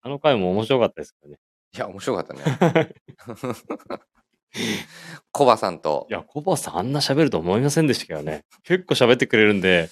[0.03, 1.39] あの回も面白かったですけどね。
[1.75, 2.93] いや、面白かったね。
[5.33, 8.45] コバさんとい、や、コバさんあんな喋ると思いませんでしたけどね。
[8.65, 9.89] 結構喋ってくれるんで。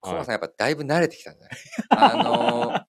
[0.00, 1.48] コバさんやっぱだいぶ慣れてきたんじゃ
[1.96, 2.12] ない？
[2.20, 2.84] あのー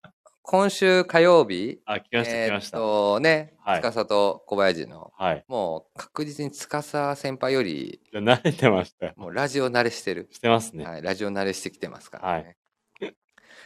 [0.50, 2.78] 今週火曜日、あ、来ました、来ました。
[2.78, 5.44] とね、はい司と小林の、はい。
[5.50, 9.14] もう確実に司先輩より、慣れてましたよ。
[9.18, 10.30] もうラジオ慣れしてる。
[10.32, 10.86] してますね。
[10.86, 12.56] はい、ラジオ慣れしてきてますからね。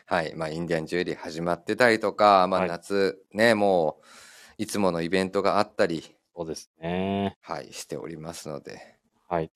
[0.08, 4.06] はい、まあ、インディアンジュエリー始まってたりとか、まあ、はい夏ね、もう、
[4.58, 7.38] いつものイベントがあったり、そうですね。
[7.42, 8.98] はい、しておりますので。
[9.30, 9.52] はい。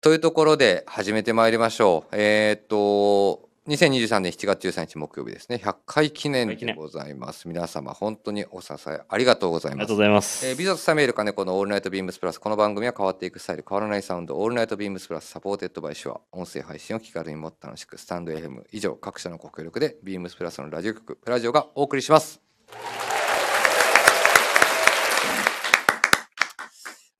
[0.00, 2.16] というところで始めてまいりましょう。
[2.16, 7.46] えーっと、2023年7月13日木曜日ですね、100回記念100回記念でございます。
[7.46, 10.02] 皆様、本当にお支えありがとうございますありがとうご。
[10.02, 10.44] ざいます。
[10.44, 12.40] えー、 MZOとサミュエル金子のオールナイトビームスプラス。
[12.40, 16.20] この番組は変わっていくスタイル、変わらないサウンド、オールナイトビームスプラス、 supported by Shure。
[16.32, 22.40] 音声配信を気軽にもっと楽しく、スタンド FM 以上、各社のご協力で、ビームスプラスのラジオ局、プラジオがお送りします。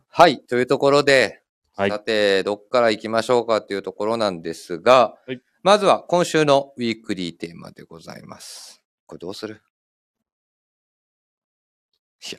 [0.08, 1.42] はい、というところで、
[1.76, 8.82] はいさて、どっから行きましょうかというところなんですが、はいまずは今週のウィークリーテーマでございます。
[9.06, 9.60] これどうする？
[12.26, 12.38] いや、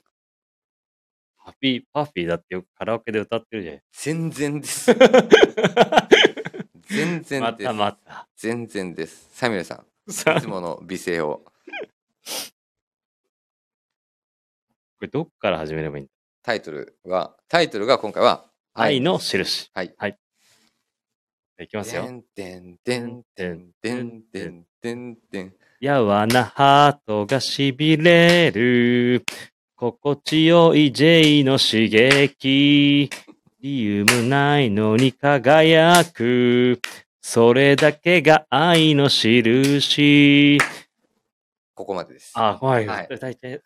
[1.37, 3.79] パフィー、パフィーだってよくカラオケで歌ってるじゃん。
[3.91, 4.91] 全然です。
[6.89, 7.39] 全然です。
[7.41, 8.27] またまた。
[8.35, 9.29] 全然です。
[9.33, 11.43] サミュエルさん、さいつもの美声を。
[11.45, 11.51] こ
[15.01, 16.11] れどっから始めればいいんだ？
[16.41, 19.69] タイトルは、タイトルが今回は、愛の印。
[19.75, 19.93] はい。
[19.97, 20.17] はい。
[21.61, 22.03] いきますよ。
[22.03, 25.53] てんてんてんてんてんてんてん。
[25.79, 29.23] やわなハートがしびれる。
[29.75, 33.09] 心地よい J の刺激。
[33.59, 36.79] 理由もないのに輝く。
[37.21, 40.57] それだけが愛のしるし。
[41.75, 42.31] ここまでです。
[42.35, 42.87] あ、はい。
[42.87, 43.61] はい、大体。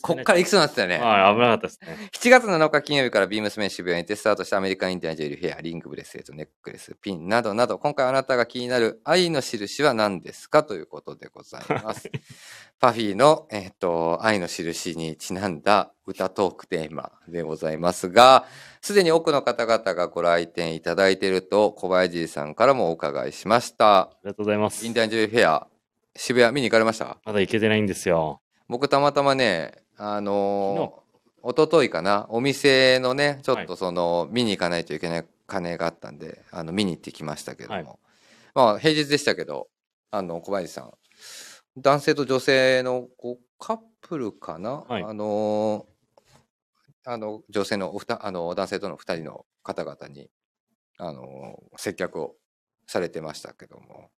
[0.00, 0.98] こっからいくつになってたよね。
[0.98, 2.10] はい、危なかったですね。
[2.12, 12.10] 7月7日金曜日からビームスメン渋谷にてスタートしたアメリカンインディアンジュエリーフェア、リングブレスレット、ネックレス、ピンなどなど、今回あなたが気になる愛の印は何ですかということでございます。
[12.80, 18.46] パフィーの、えっ、と、愛の印にちなんだ歌トークテーマでございますが、
[18.80, 24.00] すでに多くの方々がご来店いただいていると、小林さんからもお伺いしました。
[24.00, 24.92] ありがとうございますイン。
[24.92, 25.66] ディアンジュエリーフェア、
[26.16, 27.18] 渋谷見に行かれました？
[27.24, 28.40] まだ行けてないんですよ。
[28.68, 37.74] 僕たまたまね、あのー、一昨日かな、お店のね、ちょっとその、見に行かないといけない金があったんで、あの、見に行ってきましたけども。
[37.74, 37.84] はい。
[38.54, 39.68] まあ、平日でしたけど、
[40.10, 40.92] あの、小林さん、
[41.76, 45.02] 男性と女性のこうカップルかな、はい。
[45.02, 50.30] あのー、あの、女性のおふた、あの、男性との二人の方々に、
[50.96, 52.36] あのー、接客を
[52.86, 54.10] されてましたけども。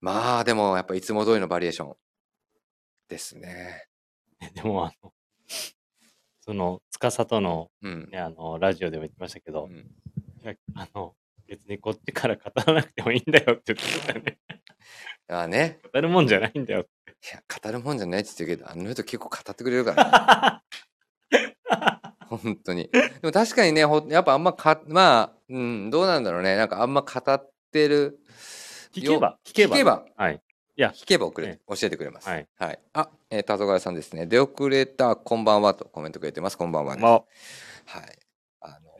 [0.00, 1.96] まあ、でも、やっぱいつも通りのバリエーション
[3.08, 3.86] ですね。
[4.54, 5.12] でも、あの、
[6.40, 8.08] その、司との、うん。
[8.10, 9.90] ね、あの、ラジオでも言ってましたけど、うん
[10.44, 11.14] いやあの、
[11.46, 14.38] 別にこっちから語らなくてもいいんだよって言ってたね。
[15.28, 15.80] ああね。
[15.90, 16.86] 語るもんじゃないんだよ。
[17.06, 20.62] いや、語るもんじゃないって言ってるけど、あの人結構語ってくれるから、
[21.30, 21.56] ね、
[22.28, 22.90] 本当に。
[22.92, 26.56] でも確かにね、ほやっぱあんまか、まあ、うん、どうなんだろうね。
[26.56, 28.18] なんかあんま語ってる。
[28.92, 29.76] 聞けば、聞けば。
[29.76, 30.04] 聞けば。
[30.16, 30.42] はい。
[30.76, 32.28] 聞けばくれ、ね教えてくれます。
[32.28, 32.48] はい。
[32.58, 32.78] はい。
[32.92, 34.26] あ、えー、田戸川さんですね。
[34.26, 36.58] 出遅れた、こんばんはとコメントくれてます。
[36.58, 37.02] こんばんはです。
[37.02, 37.24] まあ、はい。
[38.60, 38.90] あの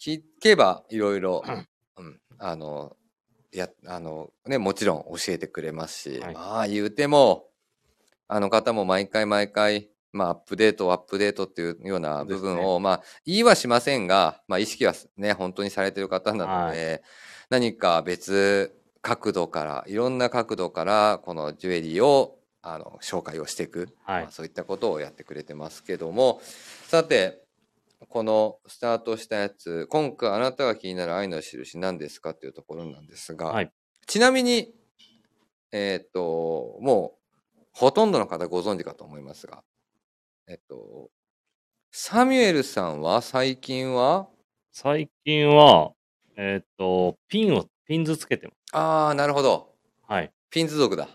[0.00, 1.42] 聞けばいろいろ、
[1.96, 2.96] うん、あの、
[3.52, 7.46] や、あの、ね、もちろん教えてくれますし、はいまあ言うても、
[8.28, 17.02] あの方も毎回毎回、まあアップデート、アップデートっていうような部分を、そうですまあ言いはしませんが、まあ意識はね、本当にされてる方なので、
[17.50, 18.77] 何か別
[19.08, 23.88] 角度から、いろんな角度から、このジュエリーを、あの、紹介をしていく。
[24.04, 24.22] はい。
[24.24, 26.40] まあ、そういったことをやってくれてますけども、
[26.86, 27.42] さて、
[28.08, 33.72] このスタートしたやつ、今回あなたが気になる愛の印何ですかっていうところなんですが、はい。
[34.06, 34.74] ちなみに、
[35.72, 37.16] えっ、と、も
[37.56, 39.62] う、ほとんどの方ご存知かと思いますが、
[40.46, 41.10] えっと、
[41.90, 44.28] サミュエルさんは最近は、
[44.72, 45.92] 最近は、
[46.36, 48.76] えっ、と、ピンを、ピンズつけてます。
[48.76, 49.74] ああ、なるほど。
[50.06, 50.30] はい。
[50.50, 51.08] ピンズ族だ。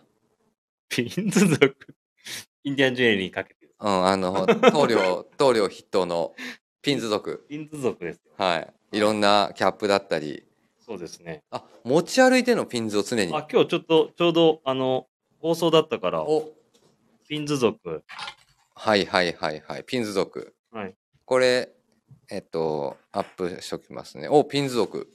[0.90, 1.76] ピンズ族？
[2.66, 3.76] インディアンジュエリーにかけてる。
[3.80, 6.34] うん、あの、棟梁、 棟梁筆頭の
[6.82, 7.46] ピンズ族。
[7.48, 8.32] ピンズ族ですよ。
[8.38, 8.58] は
[8.92, 8.98] い。
[8.98, 10.48] いろんなキャップだったり、
[10.80, 11.44] そうですね。
[11.52, 13.34] あ、持ち歩いてのピンズを常に？
[13.36, 15.08] あ、今日ちょっと、ちょうど、あの、
[15.40, 16.52] 放送だったから、お、
[17.28, 18.04] ピンズ族。
[18.74, 19.84] はいはいはいはい。
[19.84, 20.56] ピンズ族。
[20.72, 20.96] はい。
[21.26, 21.72] これ、
[22.32, 24.28] えっと、アップしときますね。
[24.28, 25.08] お、ピンズ族。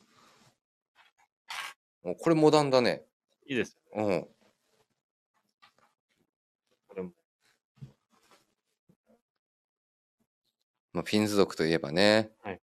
[2.11, 3.05] おこれモダンだね。
[3.47, 4.03] いいですよ。
[4.03, 4.29] うん。
[6.89, 7.11] これも。
[10.93, 12.31] まあ、ピンズ族といえばね。
[12.43, 12.61] はい。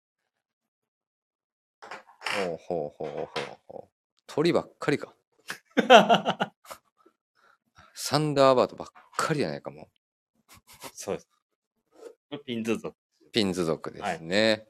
[2.48, 3.28] ほうほうほうほう
[3.68, 3.90] ほう。
[4.28, 5.16] 鳥ばっかりか。
[7.94, 9.90] サンダーバードばっかりじゃないかも。
[10.94, 11.30] そうです。
[12.46, 12.96] ピンズ族。
[13.32, 14.68] ピンズ族ですね。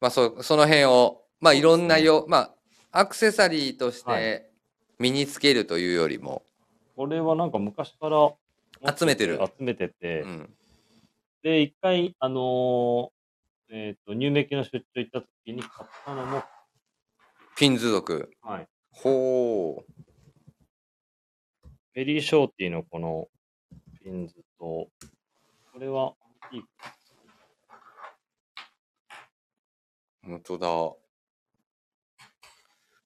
[0.00, 2.55] まあそ、その辺を、まあいろんなよ、まあ、
[2.98, 4.50] アクセサリーとしはて
[4.98, 6.42] 身につけるというよりも、
[6.96, 8.32] これはなんか昔から
[8.96, 10.54] 集めてる集めてて、うん。
[11.42, 13.08] で、一回、あのー
[13.68, 16.42] えっ、と、入メキの出張行った時に買ったのも、
[17.54, 18.30] ピンズ族。
[18.40, 18.68] はい。
[18.92, 21.68] ほう。
[21.92, 23.28] ベリーショーティーのこの
[24.02, 24.88] ピンズと、こ
[25.78, 26.14] れは
[26.50, 26.62] いい
[30.24, 31.05] 本当だ。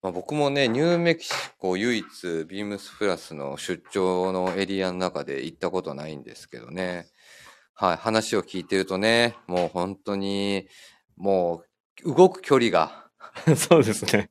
[0.02, 2.06] まあ、僕もね、ニューメキシコ唯一
[2.46, 7.06] ビームスプラスの出張のエリアの中で行ったことないんですけどね。
[7.74, 10.68] はい、話を聞いてるとね、もう本当に、
[11.16, 11.64] も
[12.02, 13.10] う動く距離が
[13.56, 14.30] そうですね。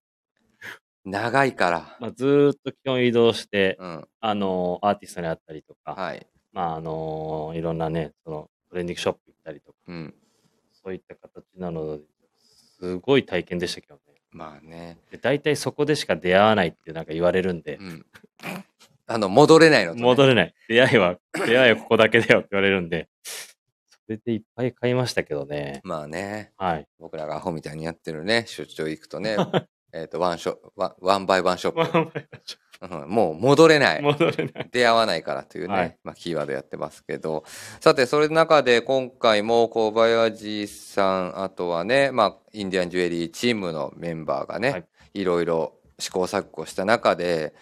[1.05, 1.97] 長いから。
[1.99, 6.27] まあ、ずーっと基本移動して、うん、あの、アーティストに会ったりとか、はい。
[6.51, 10.15] まあ、あの、いろんなね、その、トレンディングショップ行ったりとか、うん。
[10.83, 12.03] そういった形なので、
[12.79, 14.18] すごい体験でしたけどね。
[14.31, 14.97] まあね。
[15.11, 18.05] で大体そこでしか出会わないってなんか言われるんでう、ん。
[19.07, 20.03] あの、戻れないのと、ね。
[20.03, 20.53] 戻れない。
[20.67, 25.81] 出会いは、出会いはここだけだよって言われるんで、それでいっぱい買いましたけどね。
[25.83, 26.51] まあね。
[26.57, 26.87] はい。
[26.99, 29.35] 僕らがアホみたいにやってるね、出張行くとね、
[29.93, 32.29] えっと、 one shop one、one by one shop。
[32.81, 33.09] うん。
[33.09, 34.01] もう戻れない。
[34.01, 34.69] 戻れない。
[34.71, 35.97] 出会わないからというね、はい。
[36.03, 37.43] まあ、キーワードやってますけど、
[37.81, 44.85] さて、それの中で今回も小林さん、あとはね、まあ、インディアンジュエリーチームのメンバーがね、はい。
[45.13, 47.53] い、ろいろ試行錯誤した中で、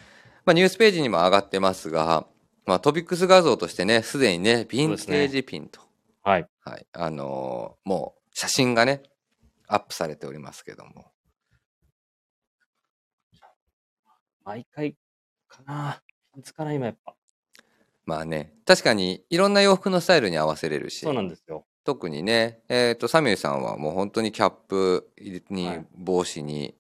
[0.46, 2.26] まあ、ニュースページにも上がってますが、
[2.66, 5.80] まあ、トピックス画像としてね、すでにね、ヴィンテージピンと、
[6.24, 6.48] はい。
[6.60, 9.02] はい、あのーもう写真がね、
[9.68, 11.12] アップされておりますけども、
[14.44, 14.96] 毎回
[15.64, 16.02] かな。
[16.34, 17.16] ピンツかな、今やっぱ。
[18.06, 21.66] まあね、確かにいろんな洋服のスタイルに合わせれるし、そうなんですよ。
[21.84, 25.10] 特にね、えっ、と、サミュエルさんはもう本当にキャップ
[25.50, 26.76] に、はい帽子に、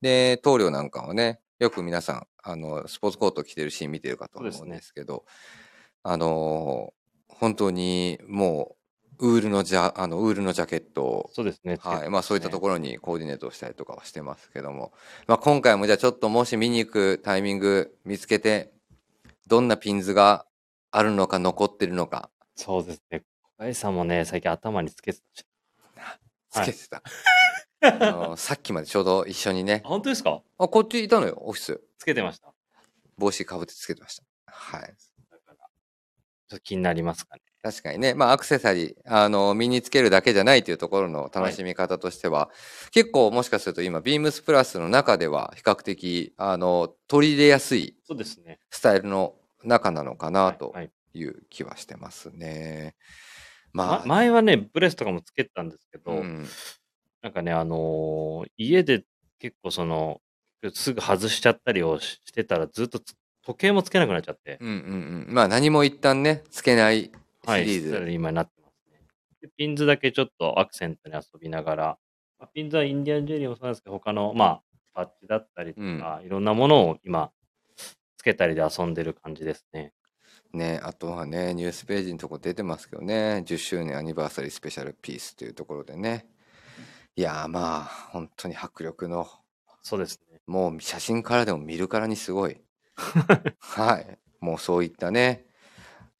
[0.00, 5.24] で、棟梁なんかはね、よく皆さん、あの、スポーツコート着てるシーン見てるかと思うんですけど、
[6.02, 7.00] あのー
[7.40, 8.79] 本当にもう、
[9.20, 11.76] ウールのジャ、あの、ウールのジャケットを、そうですね。
[11.80, 12.10] はい。
[12.10, 14.92] まあそういったとこころにコーディネートをしたりとかはしてますけども。
[15.26, 18.72] まあ今回もじゃあちょっともし見に行くタイミング見つけて、
[19.46, 20.46] どんなピンズが
[20.90, 23.20] あるのか残ってるのか、そうですね。
[23.20, 23.24] 小
[23.58, 25.20] 林さんもね、最近頭につけて。
[26.50, 27.02] つけてた。
[27.82, 29.88] あのさっきまでちょうど一緒にねあ、。
[29.88, 30.42] 本当ですか？
[30.58, 31.80] あ、こっちいたのよ、オフィス。
[31.98, 32.52] つけてました。
[33.16, 34.24] 帽子かぶってつけてました。
[34.46, 34.80] はい。
[34.80, 34.94] だか
[35.48, 35.64] ら、ちょ
[36.56, 37.42] っと気になりますかね。
[37.62, 42.50] 確かにね、まあアクセサリー、あの、身につけるだけじゃないというところの楽しみ方としては、
[42.90, 48.60] 結構もしかすると今、ビームスプラスの中では比較的、あの、取り入れやすいそうですね。
[48.70, 52.94] スタイルの中なのかなとはいはいいう気はしてますね。
[53.72, 56.46] ままあ、前はね、ブレスとかもつけてたんですけど、うん、
[57.22, 59.04] なんかね、あのー家で
[59.38, 60.20] 結構その、
[60.72, 64.74] すぐ外しちゃったりをししてたらずっとつ時計もつけなくなっちゃって、うんうん
[65.28, 65.34] うん。
[65.34, 67.10] まあ何も一旦ね、つけない
[67.44, 67.88] シはい、リーズ。
[67.88, 69.00] スタイルに今になってますね。
[69.42, 71.98] でピンズだけちょっとアクセントに遊びながら、
[72.38, 77.30] まあピンズはインディアンジュエリーもそうなんですけど、他の、まあ、パッチだったりとか、いろんなものを今、
[78.16, 79.94] つけたりで遊んでる感じですね。
[80.52, 86.26] ね、あとはね、ニュースページのとこ出てますけどね、10周年アニバーサリースペシャルピースというところでね。
[87.16, 89.28] いやーまあ、本当に迫力の、
[89.82, 90.40] そうですね。
[90.46, 92.60] もう写真からでも見るからにすごい。
[93.58, 94.18] はい。
[94.40, 95.46] もうそういったね、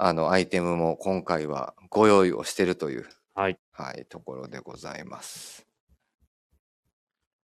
[0.02, 3.58] あの、アイテムも今回はご用意をしてるという、はい。
[3.70, 5.66] はい、ところでございます。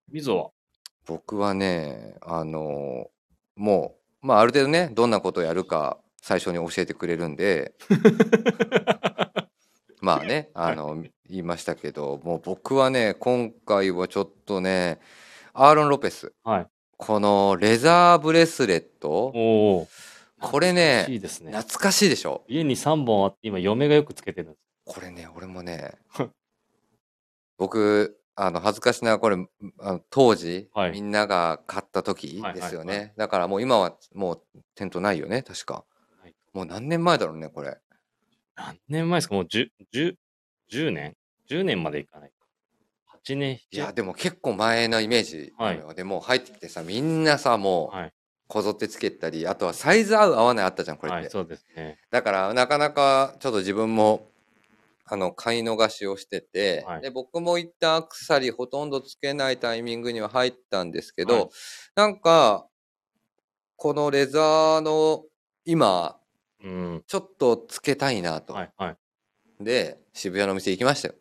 [0.09, 0.49] みぞは、
[1.05, 3.07] 僕はね、あの、
[3.57, 7.73] もう、まあ、ある程度ね、どんなことをやるか最初に教えてくれるんで、
[9.99, 15.01] まあね、あの、言いましたけど、もう僕はね、今回はちょっとね、
[15.51, 16.67] アーロン・ロペス、はい。
[16.95, 19.87] このレザーブレスレット、おお。
[20.42, 21.52] これね、懐かしいですね。
[21.54, 22.44] 懐かしいでしょ？
[22.48, 24.96] 家に3本あって、今、嫁がよくつけてるんです。
[24.96, 25.96] これね、俺もね、
[27.58, 29.38] 僕、あの、恥ずかしながらこれ、
[29.79, 32.92] あの当時、はいみんなが買った時ですよね。
[32.92, 34.42] はいはいはだからもう今はもう
[34.75, 35.86] 店頭ないよね、確か。
[36.21, 37.77] はいもう何年前だろうね、これ。
[38.56, 39.36] 何年前ですか？
[39.36, 40.15] もう10、10、
[40.71, 41.15] 10年
[41.50, 42.36] ?10 年までいかないか。
[43.25, 48.13] 8年、いや、でも結構前のイメージなのよ、でもう入ってきてさ、みんなさ、もう、はい。
[48.48, 51.21] こぞってつけたり、あとはサイズ合う合わないあったじゃん、これって。
[51.21, 52.00] はい、そうですね。
[52.12, 54.29] だから、なかなかちょっと自分も、
[55.06, 61.50] あの、買い逃しをしてて、はいで、僕も一旦アクセサリーほとんどつけないタイミングには入ったんですけど、はい
[61.96, 62.67] なんか、
[63.77, 65.25] このレザーの、
[65.65, 66.17] 今、
[66.63, 67.04] うん。
[67.08, 68.54] ちょっとつけたいなと。
[68.54, 69.63] はい、はい。
[69.63, 71.15] で、渋谷のお店行きましたよ。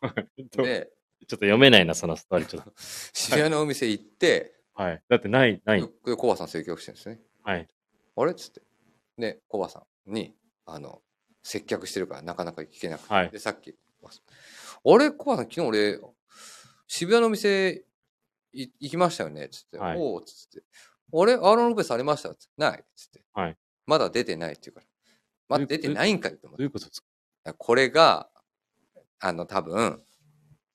[0.50, 0.90] ちょっで、
[1.26, 2.48] と読めないな、そのストーリー。
[2.48, 2.72] ちょっと。
[3.12, 5.02] 渋谷のお店行って、はい。
[5.08, 5.82] だってない、ない。
[6.04, 7.20] でコバさん接客してるんですね。
[7.42, 7.66] はい。
[8.16, 8.62] あれっつって。
[9.18, 11.02] で、コバさんに、あの、
[11.42, 13.12] 接客してるからなかなか聞けなくて。
[13.12, 16.00] はいで、さっき、あれ、コバさん、昨日俺、
[16.86, 17.84] 渋谷の店
[18.52, 19.48] い行きましたよね？
[19.48, 19.78] つって。
[19.78, 20.62] はいおうつって。
[21.12, 22.44] あれ、アーロン・ロペスありましたつって。
[22.56, 23.24] ないつって。
[23.32, 23.56] はい。
[23.84, 24.86] まだ出てないっていうから。
[25.48, 27.02] まだ出てないんかいと思ってどういうことです
[27.44, 27.54] か？
[27.54, 28.28] これが、
[29.18, 30.04] あの、多分、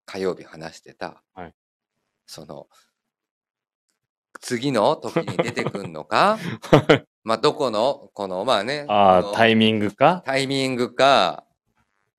[0.06, 1.56] 火曜日話してた、はい
[2.26, 2.68] その、
[4.44, 6.38] 次の時に出てくんのか、
[7.24, 10.22] まあ、どこの、この、まあね、ああ、タイミングか？
[10.26, 11.46] タイミングか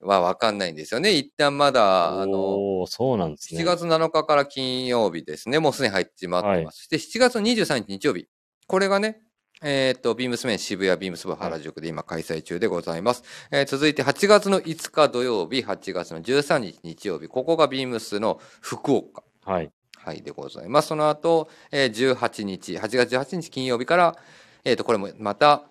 [0.01, 1.13] はわかんないんですよね。
[1.13, 3.61] 一旦まだ、あの、そうなんですね。
[3.61, 5.59] 7月7日から金曜日ですね。
[5.59, 6.89] もうすでに入ってしまってます。
[6.89, 8.27] で、7月23日日曜日。
[8.67, 9.21] これがね、
[9.63, 13.23] えっ、と、ビームスメン渋谷ビームスバー原宿で今開催中でございます。
[13.51, 17.29] えー続いて8月の5日土曜日、8月の13日日曜日。
[17.29, 19.23] ここがビームスの福岡。
[19.45, 19.71] はい。
[20.05, 20.89] はい、でございます。
[20.89, 24.17] その後、えー18日、8月18日金曜日から、
[24.63, 25.65] えっ、と、これもまた、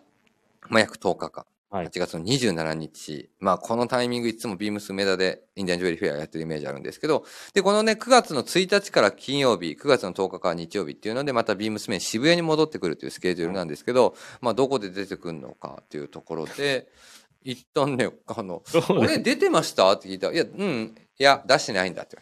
[0.70, 1.46] まあ、約10日間。
[1.70, 3.30] はい8月の27日。
[3.40, 16.90] まあ、このタイミングいつもビームス梅田でインディアンジュエリーフェアやってるイメージあるんですけど、で、このね、9月の1日から金曜日、9月の10日から日曜日っていうので、またビームスメン渋谷に戻ってくるというスケジュールなんですけど、まあ、どこで出てくるのかっていうところで、
[17.44, 19.92] 一旦ね、あの、俺出てました？
[19.94, 22.18] って聞いたら、いや、うん、いや、出してないんだって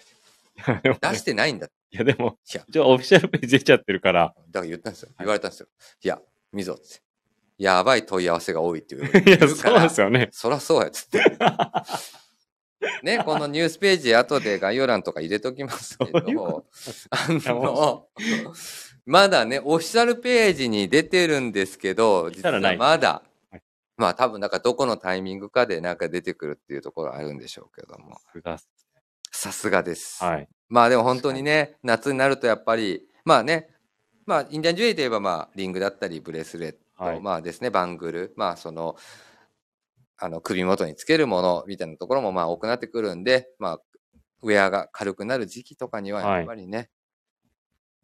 [0.66, 1.00] 言われて。
[1.12, 1.81] 出してないんだって。
[1.92, 4.34] いや、でも、じゃあオフィシャルページ出ちゃってるから。
[4.50, 5.10] だから言ったんですよ。
[5.20, 5.68] 言われたんですよ。
[6.04, 6.22] いや、
[6.54, 7.02] みぞって。
[7.58, 9.04] やばい問い合わせが多いっていう。
[9.28, 10.30] いや、そうですよね。
[10.32, 11.22] そらそうやつって。
[13.04, 16.66] ね、このニュースページ後で概要欄とか入れときますけど
[17.12, 18.08] あの、
[19.06, 23.62] まだね、オフィシャルページに出てるんですけど、実はいまだはい、
[23.98, 28.20] まあ多分なんかどこのタイミングかでなんか出てくるっていうところあるんでしょうけども、
[29.42, 30.24] さすがです。
[30.24, 30.48] はい。
[30.70, 33.70] まあでも本当にね、夏になるとやっぱり、まあね、
[34.28, 38.96] まあインディアンジュエリーといえばまあリングだったりブレスレット、はいまあですね、バングル、まあその、
[40.20, 43.80] あの首元につけるものみたいなところもまあ多くなってくるんで、まあ
[44.44, 46.92] ウェアが軽くなる時期とかにはやっぱりね、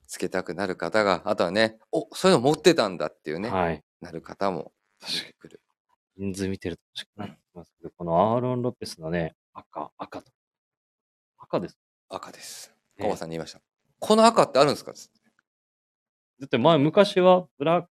[0.07, 3.83] つけたくなる方が、あとはね、おそういうの持ってたんだっていうね、はい。
[4.01, 4.71] なる方も
[5.01, 5.61] 出てくる。
[6.17, 10.31] 人数見てると欲しくなってますけど、このアーロン・ロペスのね、赤、赤と。
[11.49, 11.79] 赤です。
[12.09, 12.73] 赤です。
[12.97, 13.61] ねコバさんに言いました。
[13.99, 14.91] この赤ってあるんですか？
[14.91, 17.89] だって前、昔はブラック、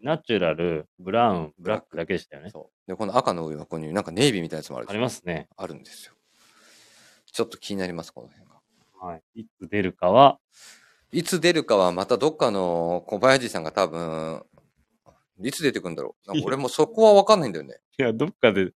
[0.00, 2.50] ナチュラル、ブラウン、ブラックだけでしたよね。
[2.50, 2.88] そう。
[2.88, 5.48] で、この赤の上はここになんかネイビーみたいなやつもあるでありますね。
[5.56, 6.12] あるんですよ。
[7.32, 8.60] ちょっと気になります、この辺が。
[9.00, 9.22] はい。
[9.40, 10.38] いつ出るかは、
[11.10, 14.44] いつ出るかはまたどっかの小林さんが多分、
[15.42, 16.28] いつ出てくるんだろう。
[16.28, 17.80] なんか俺もそこはわかんないんだよね。
[17.98, 18.72] いや、どっかで、告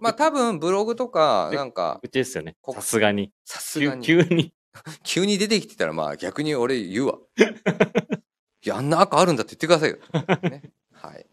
[0.00, 2.56] まあ多分ブログとか、なんか、告知ですよね。
[2.72, 3.28] さすがに。
[3.28, 4.54] 急さすがに、急に。
[5.04, 7.18] 急に出てきてたらまあ逆に俺言うわ。
[8.64, 9.98] いや、あんな赤あるんだって言ってくださいよ。
[10.50, 11.26] ね、はい。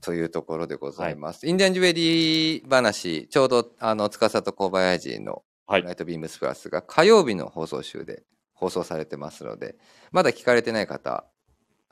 [0.00, 1.46] というところでございます。
[1.46, 9.76] インディアンジュエリー話、ちょうど、あの、司と小林のはいライトビームスプラスが火曜日の放送週で放送されてますので、
[10.10, 11.24] まだ聞かれてない方、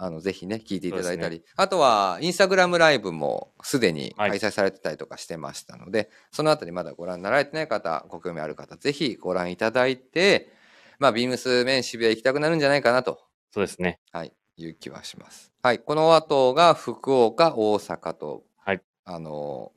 [0.03, 10.55] あの、ぜひね、聞いていただいたり、あとは、インスタグラムライブもすでにはい開催されてたりとかしてましたので、そのあたりまだご覧になられてない方、ご興味ある方、ぜひご覧いただいて、
[10.99, 13.21] まあ、ビームスメン渋谷行きたくなるんじゃないかなと、
[13.51, 14.01] そうですね。
[14.11, 15.53] はい、いう気はします。
[15.63, 19.71] はい、この後が福岡、大阪と、はいあの、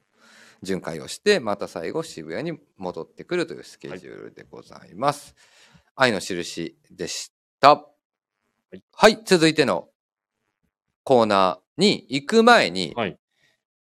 [0.61, 5.35] 巡回をして、また最後渋谷に戻ってくるというスケジュールでございます。
[5.97, 7.85] 愛の印でした。
[8.73, 9.89] いはい、続いての
[11.03, 13.17] コーナーに行く前に、はい。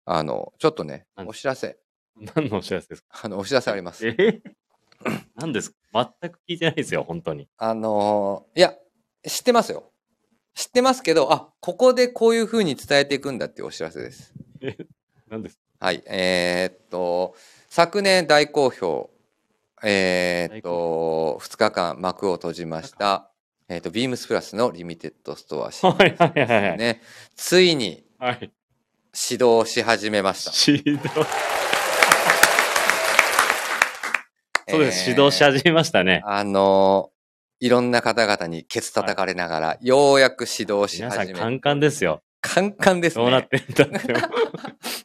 [0.06, 1.78] あの、ちょっとね、何お知らせ、
[2.34, 3.20] 何のお知らせですか？
[3.24, 4.06] あの、お知らせあります。
[4.06, 4.42] え？
[5.36, 6.12] 何ですか？
[6.20, 7.48] 全く聞いてないですよ、本当に。
[7.58, 8.74] あのーいや、
[9.26, 9.92] 知ってますよ。
[10.54, 14.34] 知ってますけど、あ、ここでこういう風に伝えていくんだっていうお知らせです。
[15.28, 16.02] 何ですはい。
[16.06, 17.34] えーっと、
[17.68, 19.10] 昨年大好評、
[19.82, 23.30] えーっと、2日間幕を閉じました、
[23.72, 26.78] えーっと、ビームスプラスのリミテッドストアシリーズはいはいはいはい。
[26.78, 27.00] ね、
[27.36, 28.50] ついにはい。
[29.12, 30.50] 始動し始めました。
[30.72, 31.08] 指導。
[34.68, 36.20] そうです、えー指導し始めましたね。
[36.26, 37.20] あのー
[37.62, 42.22] いろんな方々にケツ叩かれながら、ようやく始動し皆さん、始めカンカンですよ。
[42.40, 43.24] カンカンですね。
[43.24, 44.14] どうなってんだって。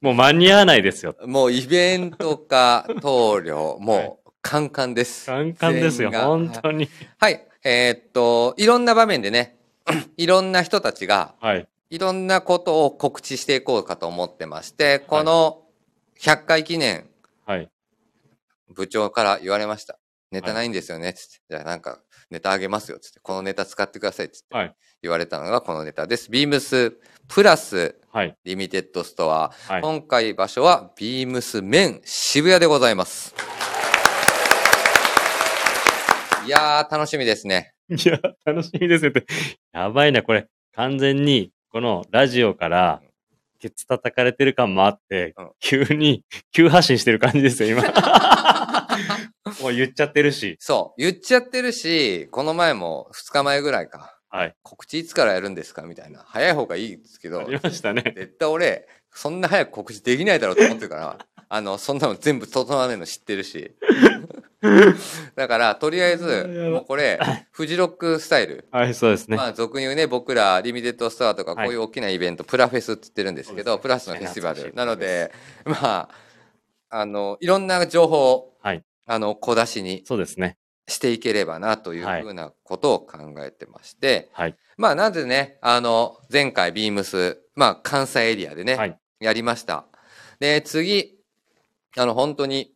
[0.02, 1.16] もう間に合わないですよ。
[1.28, 5.26] もうイベント化、棟梁、はいもうカンカンです。
[5.26, 6.90] カンカンですよ、本当に。
[7.20, 7.46] はい。
[7.66, 9.58] えーっと、いろんな場面でね、
[10.18, 11.68] いろんな人たちが、はい。
[11.90, 15.64] いろんなことを告知していこうかと思ってまして、この
[16.20, 17.10] 100回記念、
[17.46, 17.70] はい。
[18.74, 19.98] 部長から言われました。
[20.32, 21.42] ネタないんですよね、つって。
[21.50, 22.00] じゃあなんか、
[22.30, 23.20] ネタあげますよ、つって。
[23.20, 24.56] このネタ使ってください、つって。
[24.56, 26.32] はい言われたのがこのネタです。
[26.32, 26.98] ビームス
[27.28, 28.36] プラスはい。
[28.44, 29.52] リミテッドストア。
[29.68, 29.82] はい。
[29.82, 33.55] 今回場所はビームスメン渋谷でございます。
[36.46, 37.74] いやー、楽しみですね。
[37.90, 39.26] いや、楽しみですねって。
[39.74, 40.48] やばいな、これ。
[40.76, 43.02] 完全に、このラジオから、
[43.60, 47.84] ケツ叩かれてる感もあって、うん急に、急発進してる感じですよ、今。
[49.62, 50.58] もう言っちゃってるし。
[50.60, 51.02] そう。
[51.02, 54.20] 言っちゃってるし、この前も2日前ぐらいか。
[54.30, 54.54] はい。
[54.62, 56.24] 告知いつからやるんですかみたいな。
[56.28, 58.04] 早い方がいいですけどあ、りましたね。
[58.04, 61.18] 絶対俺、そんな早く告知できないだろうと思ってるから、
[61.48, 63.76] あの、そんなの全部整わねえの知ってるし。
[65.36, 67.20] だから、とりあえず、もうこれ、
[67.52, 68.68] フジロックスタイル。
[68.72, 69.38] はい、そうですね。
[69.38, 74.74] まあ、俗に言うね、僕ら、リミテッドストアとか、こはいういう大きなイベント、プラフェスって言ってるんですけど、プラスのフェスティバル。
[74.74, 75.32] なので、
[75.66, 76.10] まあ、
[76.90, 80.58] あの、いろんな情報を、はいあの、小出しにそうですね。
[80.88, 84.56] していければな、というはいふうなことを考えてまして、はい。
[84.78, 89.00] まあ、なぜね、あの、前回、ビームス、まあ、関西エリアでね、はい。
[89.20, 89.86] やりました。
[90.40, 91.18] で、次、
[91.98, 92.75] あの、本当に、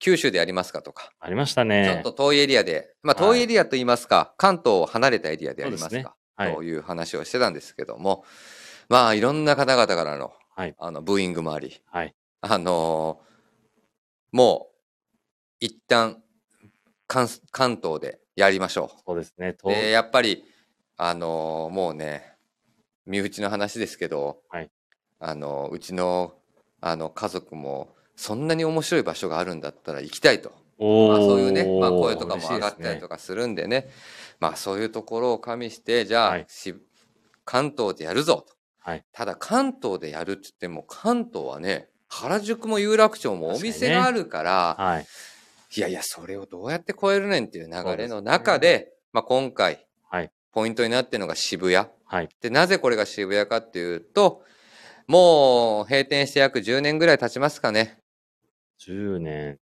[0.00, 2.00] 九州でやりますかとか、ありましたちょっね。
[2.02, 3.30] と遠いエリアで、まあ、はい。
[3.30, 6.54] 遠いエリアと言いますか、関東を離れたエリアでやりますか、はい。
[6.54, 8.24] という話をしてたんですけども、
[8.88, 10.74] まあ、いろんな方々からの、はい。
[10.78, 12.14] あの、ブーイングもあり、はい。
[12.40, 13.30] あのー
[14.32, 14.76] もう、
[15.60, 16.22] 一旦、
[17.08, 19.56] 関関東でやりましょそうですね。
[19.64, 20.44] で、やっぱり、
[20.96, 22.36] あのーもうね、
[23.06, 24.70] 身内の話ですけど、はい。
[25.18, 26.34] あのーうちの、
[26.80, 30.52] あの、家族も、そんなに面白い場所があるんだったら行きたいと。
[30.78, 33.88] おまあ、そういうね、まあ、ー声とかも上がったりとかするんでね、
[34.40, 36.74] まあ、そういうところを加味して、じゃあ、はいし
[37.46, 38.54] 関東でやるぞと。
[38.80, 45.06] はいただ、関東でやるって言っても、関東はね、原宿も有楽町もお店があるから、はい。
[45.76, 51.86] いやいや、それをどうやって超えるねんっていう流れのそうですね中で、まあ、今回、はいポイントになってるのが渋谷。
[52.04, 52.28] はい。
[52.42, 54.42] で、なぜこれが渋谷かっていうと、
[55.06, 57.99] もう閉店して約10年ぐらい経ちますかね。
[58.80, 59.58] 10年。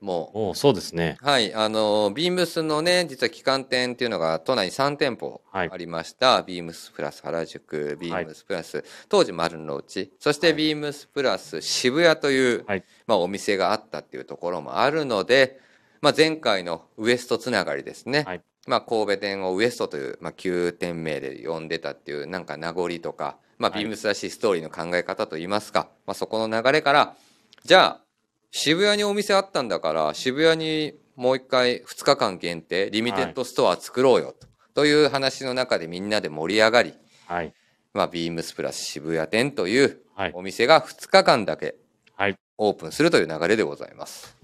[0.00, 0.38] もう。
[0.50, 1.16] おそうですね。
[1.20, 6.42] はい、あの、ビームスのね、実は旗艦店っていうのが都内に3店舗はいありました。
[6.42, 15.60] ビームスプラス原宿、ビームスプラス、当時丸の内、そしてはいビームスプラス渋谷という、はいまあお店があったっていうところもあるので、
[16.00, 18.24] まあ前回のウエストつながりですね。
[18.26, 27.16] はいまあ神戸店をウエストという、まあ旧店名で呼んでたっていうなんか名残とか、まあはいビームスらしいストーリーの考え方といいますか、まあそこの流れから、
[27.64, 28.07] じゃあ、
[28.50, 34.34] 渋谷にお店あったんだから、渋谷にもう一回2日間限定、リミテッドストア作ろうよ
[34.74, 36.94] と,、という話の中でみんなで盛り上がり、
[37.26, 37.52] はい。
[37.92, 40.32] まあ、ビームスプラス渋谷店というはい。
[40.34, 41.76] お店が2日間だけ
[42.16, 42.36] はい。
[42.56, 44.36] オープンするという流れでございます。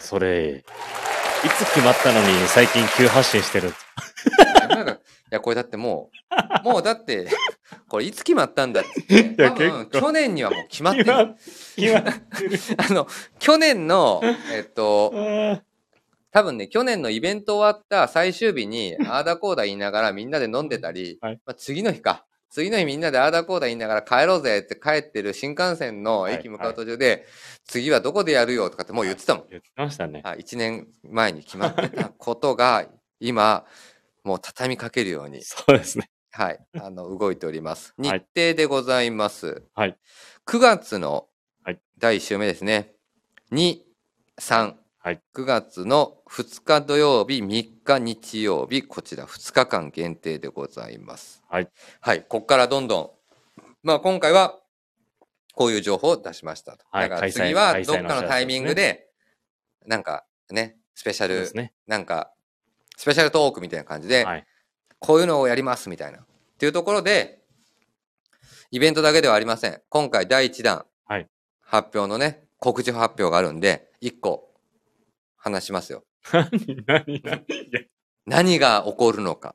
[0.00, 0.64] それ、
[1.44, 3.72] いつ決まったのに最近急発進してる。
[5.30, 6.10] や、これだっても
[6.62, 7.28] う、もうだって、
[7.88, 9.14] これいつ決まったんだって。
[9.14, 11.04] いや多分結構去年にはもう決まってる。
[11.04, 12.04] 決まっ
[12.38, 12.58] てる。
[12.78, 13.08] あの、
[13.38, 14.20] 去年の、
[14.52, 15.12] えっと、
[16.30, 22.26] 多分ね、去年のイベント終わった最終日に、あーだこーだ言いながらみんなで飲んでたり、はいまあ、次の日か。
[22.48, 27.26] 次の日みんなであーだこーだ言いながら帰ろうぜって帰ってる新幹線の駅向かう途中で、
[27.64, 29.46] 次はどこでやるよとかってもう言ってたもん。
[29.48, 30.20] 言ってましたね。
[30.24, 32.86] はい、1年前に決まってたことが、
[33.18, 33.64] 今、
[34.26, 36.10] もう畳みかけるように、そうですね。
[36.32, 37.94] はい、 あの、動いております。
[37.96, 39.62] 日はい程でございます。
[39.72, 39.96] はい。
[40.46, 41.28] 9月の
[41.62, 42.96] はい第1週目ですね。
[43.52, 43.82] 2、
[44.40, 51.44] 3、はい9月の2日土曜日、3日日曜日、こちら2日間限定でございます。
[51.48, 51.70] はい。
[52.00, 54.60] はい、ここからどんどん、まあ今回は、
[55.54, 56.84] こういう情報を出しましたと。
[56.90, 59.08] はいだから次はどっかのタイミングで、
[59.86, 61.70] なんかね、スペシャル。
[61.86, 62.32] なんか、
[62.96, 64.46] スペシャルトークみたいな感じで、はい。
[64.98, 66.18] こういうのをやりますみたいな。
[66.18, 66.26] っ
[66.58, 67.40] ていうところで、
[68.70, 69.80] イベントだけではありません。
[69.88, 71.28] 今回第1弾、はい
[71.60, 74.52] 発表のね、告知発表があるんで、1個
[75.36, 76.04] 話しますよ。
[76.32, 76.48] 何、
[76.86, 77.44] 何、何
[78.24, 78.58] 何？
[78.60, 79.54] が起こるのか。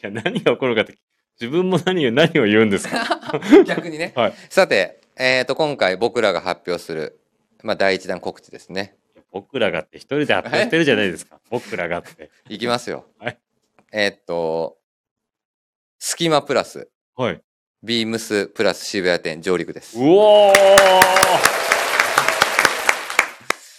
[0.00, 0.98] や何が起こるかって、
[1.40, 3.40] 自分も何を、何を言うんですか？
[3.66, 4.12] 逆にね。
[4.16, 4.34] はい。
[4.48, 7.20] さて、えっ、と、今回僕らが発表する、
[7.62, 8.96] まあ、第1弾告知ですね。
[9.32, 11.40] 僕らがって一人で発表してるじゃないですか。
[11.50, 12.30] 僕らがって。
[12.48, 13.06] いきますよ。
[13.18, 13.38] はい
[13.92, 14.78] えっ、と、
[15.98, 17.42] スキマプラス、はい。
[17.82, 20.02] ビームスプラス渋谷店上陸ですう。
[20.02, 20.54] おー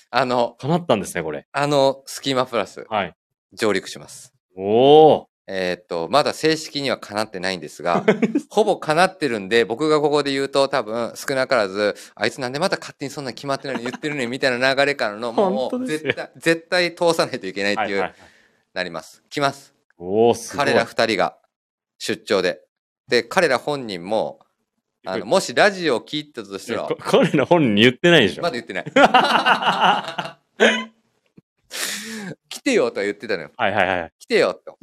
[0.09, 1.47] あの、叶ったんですね、これ。
[1.53, 3.15] あの、スキマプラス、はい。
[3.53, 4.33] 上陸します。
[4.57, 8.05] おーえーっと、まだ正式には叶ってないんですが、
[8.49, 18.13] ほぼ叶ってるんで、僕がここで言うと多分少なからず、あいつなんでまた勝手にそんな決まってないのに言ってるねみたいな流れからの、もう絶対、絶対通さないといけないっていう、はいはいはい。
[18.73, 19.23] なります。
[19.29, 19.73] 来ます。
[19.97, 20.55] おー、す。
[20.55, 21.35] 彼ら二人が
[21.97, 22.61] 出張で。
[23.09, 24.39] で、彼ら本人も、
[25.05, 28.41] あの、いもしラジオを聞いてたとしたら彼ら本人に言ってないでしょ。
[28.41, 28.85] まだ言ってない。
[32.47, 33.51] 来てよとは言ってたのよ。
[33.57, 34.13] はいはいはい。
[34.17, 34.77] 来てよと。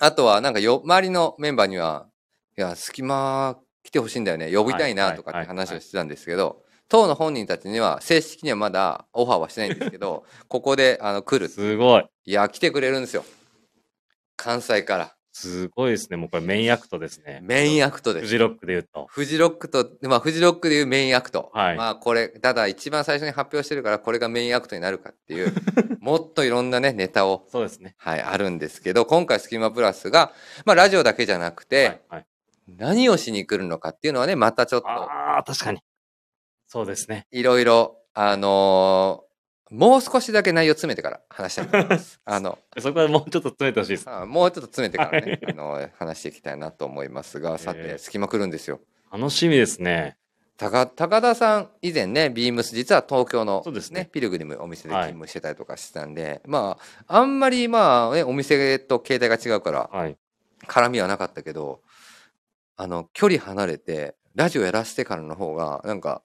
[0.00, 2.06] あとは、なんかよ、周りのメンバーには、
[2.56, 11.48] いや、隙間来てほしいんだよね呼びたいなとかって話をしてたんですけど、当の本人たちには正式にはまだオファーはしてないんですけど ここであの来る。
[11.48, 12.06] すごい。
[12.26, 13.24] いや来てくれるんですよ。
[14.36, 16.16] 関西からすごいですね。
[16.16, 17.40] もうこれメインアクトですね。
[17.42, 19.06] メインアクトですフジロックで言うと。
[19.10, 21.50] フジロックと、まあ、フジロックでいうメインアクト。
[21.52, 25.52] はいまあ、これ、ただ一番最初に発表してるから、これがメインアクトになるかっていう、
[25.98, 27.96] もっといろんなね、ネタを、そうですね。
[27.98, 30.32] はい、あるんですけど、今回スキマプラスが、
[30.64, 32.00] まあ、ラジオだけじゃなくて、はい。
[32.10, 32.26] はい、
[32.68, 35.80] 何をしに来るのかっていうのはね、またちょっと、ああ、確かに。
[36.68, 37.26] そうですね。
[37.32, 39.33] いろいろ、あのー
[39.74, 42.20] もう少しだけ内容詰めてから話したいと思います。
[42.24, 44.08] あの、 そこはもうちょっと詰めてほしいです。
[44.08, 48.80] あもうちょっと詰めてからね、はいあの、話していきたいなと思いますが、さて、えースキマ来るんですよ。
[49.12, 50.16] 楽しみですね。
[50.56, 60.16] 高高田さん以前ねビームス実は東京の、そうですねピルグリムお店で勤務してたりとかしてたんで、まああんまりまあねお店と携帯が違うからはい。
[60.68, 61.82] 絡みはなかったけど
[62.76, 66.22] あの距離離れてラジオやらせてからの方がなんか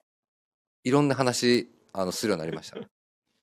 [0.84, 2.78] いろんな話あのするようになりました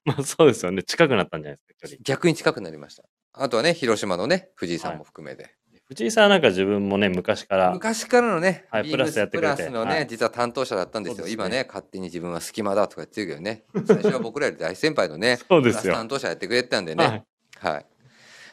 [0.08, 0.84] まあそうですよね。
[0.84, 1.98] 近くなったんじゃないですか、距離。
[2.04, 3.04] 逆に近くなりました
[3.34, 5.54] あとはね広島のね藤井さんも含めて、
[5.90, 11.18] 藤井さんはなんか自分もね、昔から、昔からのね、はいビームスプラスやってくれてプラスのね、はい実は担当者だったんですよ。
[11.18, 13.66] そうですね今ね、勝手に自分は隙間だとか言ってるけどね。
[13.86, 17.26] 最初は僕らより大先輩のね、 そうですよプラス担当者やってくれてたんではね。
[17.62, 17.68] い。
[17.68, 17.86] はい。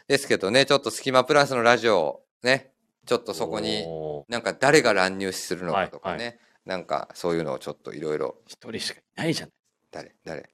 [0.09, 2.73] ですけどね、ちょっと隙間プラスのラジオ、ね、
[3.07, 9.53] ちょっとそこに、おーなんか誰が乱入するのかとかね、はいなんかそういうのをちょっといろいろ、一人しかいないじゃない
[9.91, 10.51] 誰、誰、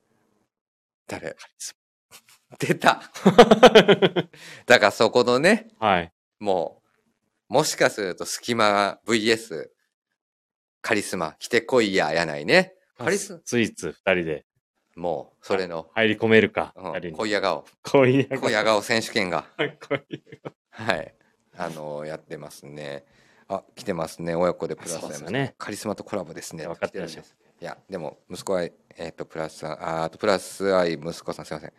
[1.10, 1.76] 誰、カリス
[2.58, 3.02] 出た。
[4.66, 6.12] だからそこのね、マはい。
[6.38, 6.82] も
[7.48, 9.68] う、もしかすると隙間 VS
[10.82, 12.74] カリスマ、来てこいや、やないね。
[12.96, 14.46] カリススイーツ二人で。
[14.96, 17.12] もう、それの、入り込めるか、うん。
[17.12, 18.82] 恋や顔、恋や顔。
[18.82, 19.46] 選手権が、
[19.88, 20.22] 恋
[20.70, 21.14] はい、
[21.56, 23.04] あのやってますね。
[23.48, 24.34] あ、来てますね。
[24.34, 25.54] 親子でプラスね。
[25.58, 26.66] カリスマとコラボですね。
[26.66, 27.22] 分かってらっしゃる。
[27.22, 31.72] 来てるんですいや、でも、息子は、えっ、と、プラスあーあと、プラス愛息子さん、すいません。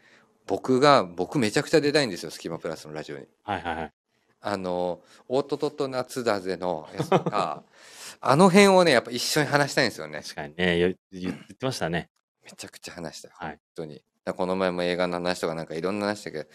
[0.45, 3.25] 僕が、僕めちゃくちゃ出たいんですよ、スキマプラスのラジオに。
[3.43, 3.93] はいはいはい。
[4.41, 7.63] あの、おっとっと夏だぜのやつとか、
[8.21, 10.21] あの辺をね、やっぱ一緒に話したいんですよね。
[10.21, 12.09] 確かにね、よ言言ってましたね。
[12.43, 13.31] めちゃくちゃ話したい。
[13.33, 14.03] はい本当に。
[14.35, 16.49] この前も映画の話とかなんかいろんな話したけど、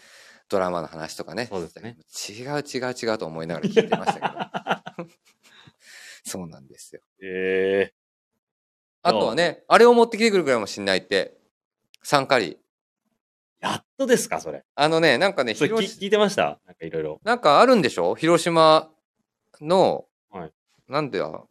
[0.49, 1.47] ドラマの話とかね。
[1.47, 1.97] そうですね
[2.29, 5.09] 違う違う違うと思いながら聞いてましたけど。
[6.25, 7.01] そうなんですよ。
[7.21, 8.06] ええ
[9.07, 11.37] あとはね、あれを持ってきてくるいもしんないって、
[12.03, 12.57] サンカリー。
[13.59, 14.63] やっとですか、それ。
[14.75, 16.59] あのね、なんかね、それ聞いてました？
[16.65, 17.19] なんかいろいろ。
[17.23, 18.15] なんかあるんでしょ？
[18.15, 18.89] 広島
[19.61, 20.51] の、はい
[20.87, 21.49] なんだよ。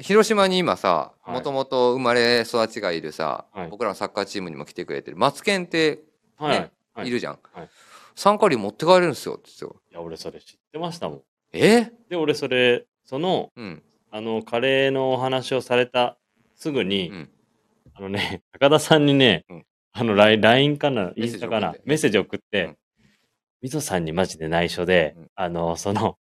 [0.00, 6.00] 広島に今さ、はいもともと生まれ育ちがいるさ、はい僕らのサッカーチームにも来てくれてる、マツケンって
[6.36, 6.60] はい。
[6.60, 7.38] ねはい、いるじゃん。
[7.52, 7.68] はい
[8.16, 11.22] サンカリー持って帰れるんですよ、って言っていや、俺それ知ってましたもん。
[11.52, 11.90] え？
[12.08, 13.82] で、俺それ、その、うん。
[14.12, 16.16] あの、カレーのお話をされた
[16.64, 17.30] すぐに、うん。
[17.92, 22.78] あのね、 高田さんにね、うんあの、ライン LINE かな、インスタかなメッセージ送っうてん、
[23.60, 26.18] みぞさんにマジで内緒で、うんあの、その、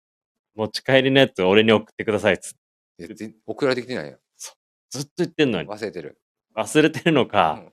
[0.55, 4.17] 持ち帰りのやつ俺に送ってくださいっつって送られてきてないよ。
[4.89, 6.19] ずっと言ってんのに、忘れてる。
[6.55, 7.71] 忘れてるのうか、ん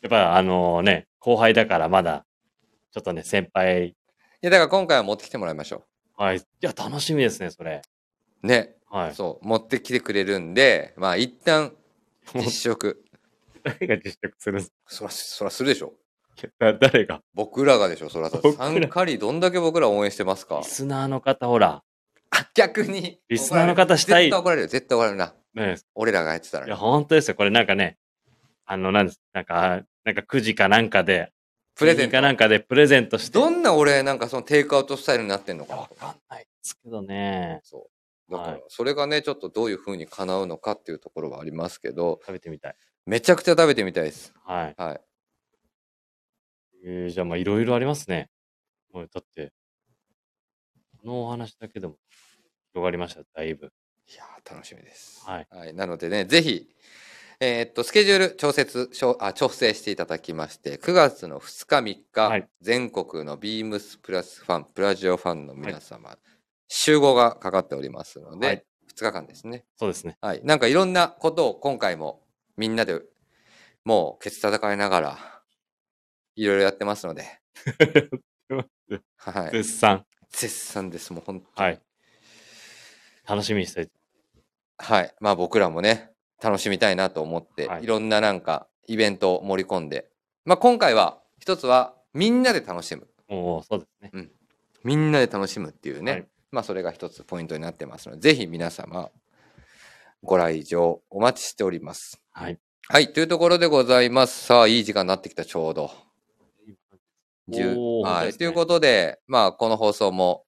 [0.00, 2.24] やっぱあのね、後輩だからまだ、
[2.92, 3.94] ちょっとね、先輩、い
[4.40, 5.84] や、だから今回は持ってきてもらいましょ
[6.16, 6.38] はい。
[6.38, 7.82] いや、楽しみですね、それ。
[8.42, 8.46] う。
[8.46, 8.76] ね。
[8.88, 9.14] はい。
[9.14, 9.46] そう。
[9.46, 11.76] 持ってきてくれるんで、まあ一旦、
[12.34, 13.04] 実食。
[13.62, 15.94] 誰が実食するんですそら、そらするでしょ。
[16.58, 17.20] か誰が？
[17.34, 18.40] 僕らがでしょ、そらさ。
[18.42, 20.60] 僕らサンカリーどんだけ僕ら応援してますか？
[20.62, 21.82] リスナーの方、ほら、
[22.30, 23.20] あ、逆に。
[23.28, 24.68] リスナーの方したい絶対怒られるよ。
[24.68, 25.34] 絶対怒られるな。
[25.54, 26.76] ね、俺らがやってたいや、ら。
[26.76, 27.36] 本当ですよ。
[27.36, 27.96] これなんかね、
[28.66, 31.32] あの、なんです、なんか、なんかくじかなんかで、
[31.76, 33.38] プレゼントかなんかでプレゼントして。
[33.38, 37.60] どんな俺、なんかそのテイクアウトスタイルになってんのかなわかんないですけどね。
[37.62, 37.86] そう。
[38.30, 42.76] だからはい、それがね、ちょっとどういう風に叶うのかっていうところはありますけど、食べてみたい。
[43.06, 44.32] めちゃくちゃ食べてみたいです。
[44.44, 44.74] はい。
[44.78, 45.00] はい。
[46.86, 48.30] えー、じゃあまあいろいろありますね。
[48.92, 49.52] もうだって、
[51.02, 51.96] このお話だけでも
[52.72, 53.72] 広がりました、だいぶ。
[54.06, 55.22] いやー楽しみです。
[55.26, 55.46] はい。
[55.50, 55.74] はい。
[55.74, 56.68] なのでね、ぜひ、
[57.40, 66.16] えーっと、スケジュール調節、しょあ調整していただきまして、9月の2日3日、はい全国のビームスプラスファン、プラジオファンの皆様、
[66.68, 68.64] 集合がかかっておりますので、はい
[68.96, 69.64] 2日間ですね。
[69.76, 70.16] そうですね。
[70.20, 70.40] はい。
[70.44, 72.22] なんかいろんなことを今回も
[72.56, 73.02] みんなで
[73.84, 75.18] もうケツ戦いながら、
[76.36, 77.24] いろいろやってますので、
[79.16, 79.50] はい。
[79.50, 80.06] 絶賛。
[80.30, 81.82] 絶賛です、もう本当にはい。
[83.26, 83.92] 楽しみにしておいて。
[84.78, 85.14] はい。
[85.20, 86.12] まあ僕らもね、
[86.42, 90.10] 楽しみたいなと思って、はいい、ろんななんかイベントを盛り込んで、
[90.44, 93.08] まあ今回は一つはみんなで楽しむ。
[93.28, 94.28] もう、そうですね。
[94.82, 99.10] みんなで楽しむっていうね、はいまあそれが一つポイントになってますので、ぜひ皆様、
[100.22, 102.22] ご来場お待ちしております。
[102.32, 102.58] はい。
[102.88, 104.44] はい、というところでございます。
[104.44, 105.90] さあ、いい時間になってきた、ちょうど。
[107.50, 108.26] 10はい。
[108.28, 110.44] ねということで、まあ、この放送も、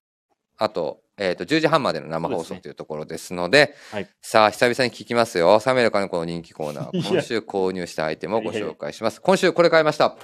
[0.57, 5.59] あと、えっ、と、10時半までの生放送というところですので、はいさあ、久々に聞きますよ。
[5.59, 7.09] サメルカのこの人気コーナー。
[7.09, 9.19] 今週購入したアイテムをご紹介します。
[9.19, 10.15] 今週これ買いました。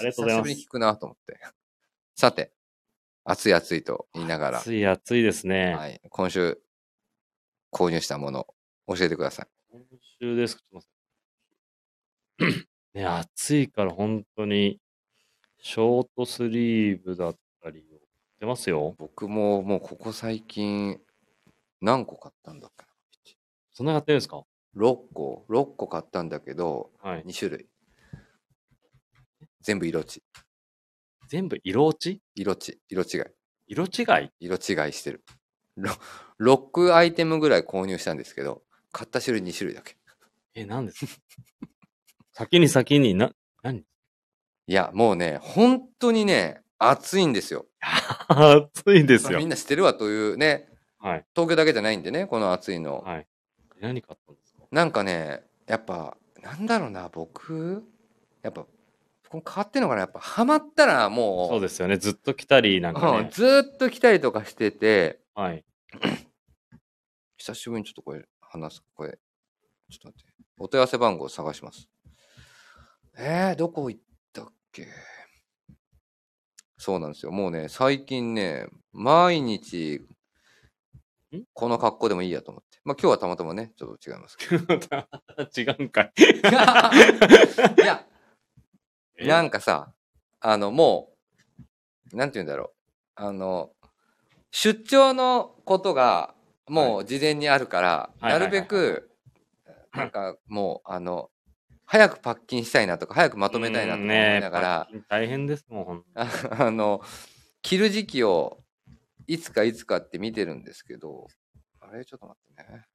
[0.00, 1.59] ありがとうございます久しぶりに聞くなと思って。
[2.20, 2.52] さて、
[3.24, 5.74] 暑い暑いと言いながら、暑い暑いですね。
[5.74, 6.60] はい、今週
[7.72, 8.46] 購入したもの、
[8.88, 9.46] 教えてください。
[9.72, 9.80] 今
[10.20, 10.56] 週です。
[10.56, 10.86] ちょっと
[12.36, 12.62] 待っ
[12.92, 14.82] てね、暑いから本当に、
[15.62, 17.98] ショートスリーブだったりを
[18.38, 18.94] 出ますよ。
[18.98, 21.00] 僕ももうここ最近、
[21.80, 22.70] 何個買ったんだっ
[23.24, 23.34] け
[23.72, 24.44] そんなやってるんですか？
[24.74, 27.24] な ?6 個、6個買ったんだけど、はい。
[27.24, 27.66] 2種類。
[29.62, 30.22] 全部色地。
[31.30, 32.20] 全部色落ち？
[32.34, 32.80] 色地。
[32.88, 33.24] 色違い。
[33.68, 34.30] 色違い？
[34.40, 35.24] 色違いしてる。
[35.76, 35.92] ろ
[36.40, 39.96] 6アイテムぐらい購入したんですけど、買った種類2種類だけ。
[40.54, 40.92] え、なんで？
[40.92, 41.12] す か
[42.32, 43.30] 先に先に、な、
[43.62, 43.78] 何？
[43.78, 43.84] い
[44.66, 47.66] や、もうね、本当にね、暑いんですよ。
[48.28, 49.48] 暑いですよまあみん。
[49.48, 50.68] な知ってるわというね、
[50.98, 51.24] はい。
[51.36, 53.02] 東京だけじゃないんでね、この暑いの。
[53.02, 53.28] はい。
[53.80, 54.64] 何買ったんですか？
[54.72, 57.84] なんかね、やっぱ、なんだろうな、僕、
[58.42, 58.66] やっぱ、
[59.30, 61.96] 変わってんのかなやっぱ、ハマったらもう、そうですよね。
[61.96, 63.18] ずっと来たり、なんかね。
[63.18, 65.64] うんずーっと来たりとかしてて、はい。
[67.36, 68.84] 久しぶりにちょっとこれ話す。
[68.94, 69.18] これ、
[69.90, 70.32] ちょっと待って。
[70.58, 71.88] お問い合わせ番号を探します。
[73.16, 74.02] えー、どこ行っ
[74.32, 74.86] たっけ？
[76.76, 77.32] そうなんですよ。
[77.32, 80.00] もうね、最近ね、毎日
[81.36, 82.78] ん、この格好でもいいやと思って。
[82.84, 84.74] まあ今日はたまたまね、ちょっと違いますけど。
[85.56, 86.12] 違うんかい。
[86.18, 88.06] いや、
[89.26, 89.92] なんかさ、
[90.40, 91.12] あの、も
[92.12, 92.70] う、なんて言うんだろう。
[93.16, 93.70] あの、
[94.50, 96.34] 出張のことが、
[96.68, 99.10] もう事前にあるから、はいなるべく、
[99.92, 101.30] なんかもう、あの、
[101.84, 107.02] 早くパッキンしたいなとか、早くまとめたいなとか思いながら、うんね大変ですもん、 あの、
[107.62, 108.62] 着る時期を、
[109.26, 111.26] いつかいつかって見てるんですけど、
[111.80, 112.04] あれ？
[112.04, 112.86] ちょっと待ってね。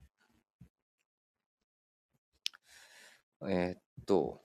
[3.47, 4.41] えーっと、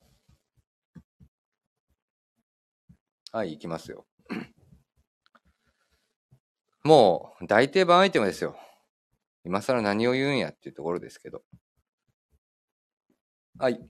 [3.33, 4.07] はい、行きますよ。
[6.83, 8.57] もう、大定番アイテムですよ。
[9.45, 11.45] 今更何を言うんやっていうところですけど。
[13.57, 13.81] はい。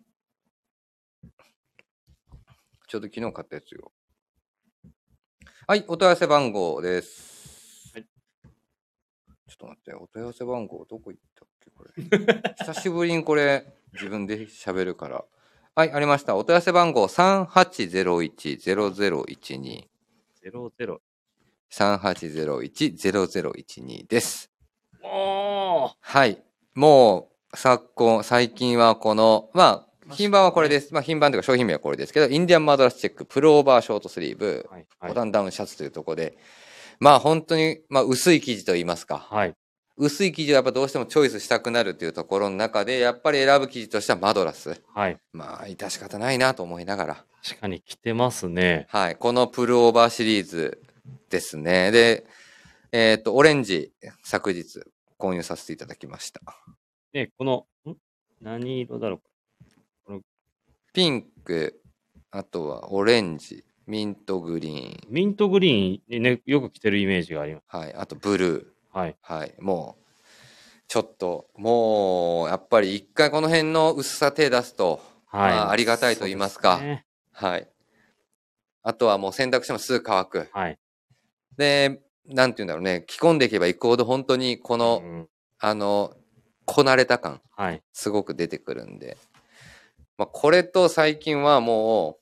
[2.87, 3.93] ちょうど昨日買ったやつよ。
[5.67, 7.93] はい、お問い合わせ番号です。
[7.95, 8.07] はい
[9.49, 11.93] ちょっと待って、お問い合わせ番号どこ行ったっけ、これ。
[12.59, 15.25] 久しぶりにこれ、自分で喋るから。
[15.77, 16.35] はい、ありました。
[16.35, 19.85] お問い合わせ番号3801-0012。
[20.45, 20.99] 00。
[21.71, 24.51] 3801-0012です。
[25.05, 26.43] おーはい。
[26.75, 30.93] もう、昨今、最近はこの、まあ、品番はこれです。
[30.93, 34.85] まあ、品番というか商品名はこれですけど、インディアンマドラスチェック、プルオーバーショートスリーブ、はい。
[34.99, 35.11] はい。
[35.11, 36.37] ボタンダウンシャツというところで、
[36.99, 39.29] まあ本当に、まあ薄い生地と言いますか。
[39.31, 39.55] はい。
[40.01, 44.83] 薄い生地はやっぱどうしてもチョイスしたくなるというところの中で、やっぱり選ぶ生地としてはマドラス。
[44.95, 45.19] はい。
[45.35, 47.25] まあ、致し方ないなと思いながら。
[47.47, 48.87] 確かに着てますね。
[48.89, 49.17] はい。
[49.17, 50.83] このプルオーバーシリーズ
[51.29, 51.91] ですね。
[51.91, 52.25] で、
[52.93, 53.93] えっ、と、オレンジ、
[54.23, 54.81] 昨日
[55.19, 56.41] 購入させていただきました。
[57.13, 57.95] ね、この、ん？
[58.41, 59.21] 何色だろ
[60.09, 60.21] う
[60.95, 61.79] ピンク、
[62.31, 67.77] あとはオレンジ、ミントグリーン、ミントグリーンにね、よく着てるイメージがあります。
[67.77, 67.95] はい。
[67.95, 68.80] あとブルー。
[68.93, 69.17] はい。
[69.21, 69.55] はい。
[69.59, 70.05] もう、
[70.89, 75.51] ちょっと、もう、やっぱり一回この辺の薄さ手出すと、はい。
[75.53, 77.69] まあありがたいと言いますかそうでねはい。
[78.83, 80.49] あとはもう洗濯してもすぐ乾く。
[80.53, 80.79] はい。
[81.57, 83.05] で、なんて言うんだろうね。
[83.07, 85.29] 着込んでいけばいくほど本当にこの、うん
[85.63, 86.17] あの、
[86.65, 87.83] こなれた感、はい。
[87.93, 89.19] すごく出てくるんで。
[90.17, 92.19] まあ、これと最近はも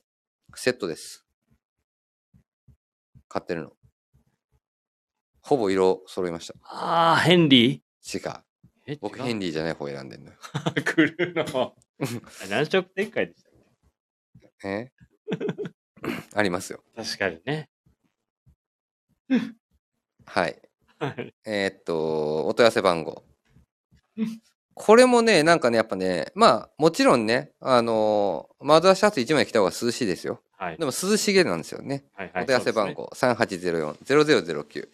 [0.51, 1.25] う、セットです。
[3.29, 3.73] 買ってるの。
[5.49, 6.53] ほぼ色揃いました。
[6.63, 7.81] ああ、ヘンリ
[8.13, 8.21] 違う。
[9.01, 10.37] 僕ヘンリーじゃない方選んでんのよ。
[10.85, 11.75] 来るの。
[12.49, 14.91] 何色展開でしたっえ？
[16.35, 16.83] ありますよ。
[16.95, 17.69] け確かにね。
[20.25, 20.61] はい。
[20.99, 21.33] はい。
[21.45, 23.23] えーっと、お問い合わせ番号。
[24.75, 30.43] これもね、なんかね、やっぱね、まあ、もちろんね、あのーマザーシャツ1枚着た方が涼しいですよ。
[30.57, 30.77] はい。
[30.77, 32.05] でも涼しげなんですよね。
[32.13, 34.89] はいはいお問い合わせ番号、3804-0009。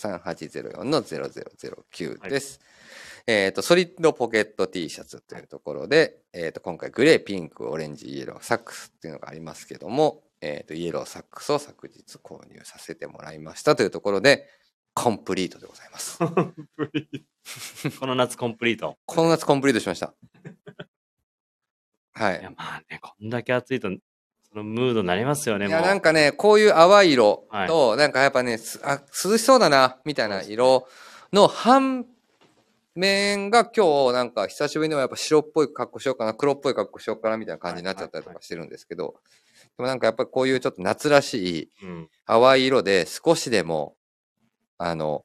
[0.00, 2.60] 3804-0009です。
[3.26, 14.48] えっ、と、ソリッドポケット T シャツというところで、えっ、と、今回グレー、ピンク、オレンジ、イエロー、サックスっていうのがありますけども、えっ、と、イエローサックスを昨日購入させてもらいましたというところで、
[14.94, 16.18] コンプリートでございます。
[18.00, 18.98] この夏コンプリート。
[19.04, 20.14] この夏コンプリートしました。
[22.12, 22.50] はいや、。
[22.50, 23.94] まあね、こんだけ暑いと、そ
[24.54, 25.80] のムードになりますよね、いや。
[25.80, 30.88] なんかね、こういう淡い色と、なんかやっぱね、すあ、涼しそうだな、みたいな色
[31.32, 32.06] の反
[32.94, 39.14] 面が今日、なんか久しぶりにもやっぱ白っぽい格好しようかな、黒っぽい格好しようかな、みたいな感じになっちゃったりとかしてるんですけど、
[39.76, 42.08] でもなんかやっぱこういうちょっと夏らしいうん。
[42.26, 43.96] 淡い色で少しでも、
[44.78, 45.24] あの、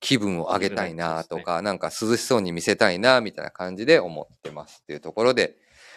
[0.00, 5.56] 気分を上げたいなとか、なんか涼しそうに見せたいな、みたいな感じで思ってますっていうところで、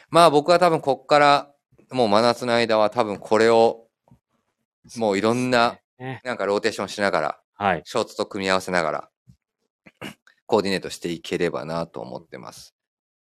[0.09, 1.52] まあ僕は多分こっから、
[1.91, 3.87] もう真夏の間は多分これを、
[4.97, 7.81] もういろんな、ねなんかローテーションしながら、はい。
[7.85, 9.09] ショーツと組み合わせながら、
[10.45, 12.75] コーディネートしていければなと思ってます。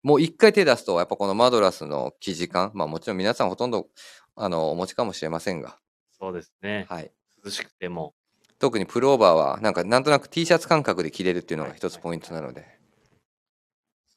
[0.02, 3.88] もう一回手出すと、やっぱこのマドラスの生地感、まあもちろん皆さんほとんど、
[4.36, 5.76] あの、お持ちかもしれませんが、
[6.18, 6.86] そうですね。
[6.88, 7.10] はい。
[7.44, 8.14] 涼しくても。
[8.58, 12.80] 特にプルオーバーは、なんかなんとなく T シャツ感覚で着れるっていうのが一つポイントなので、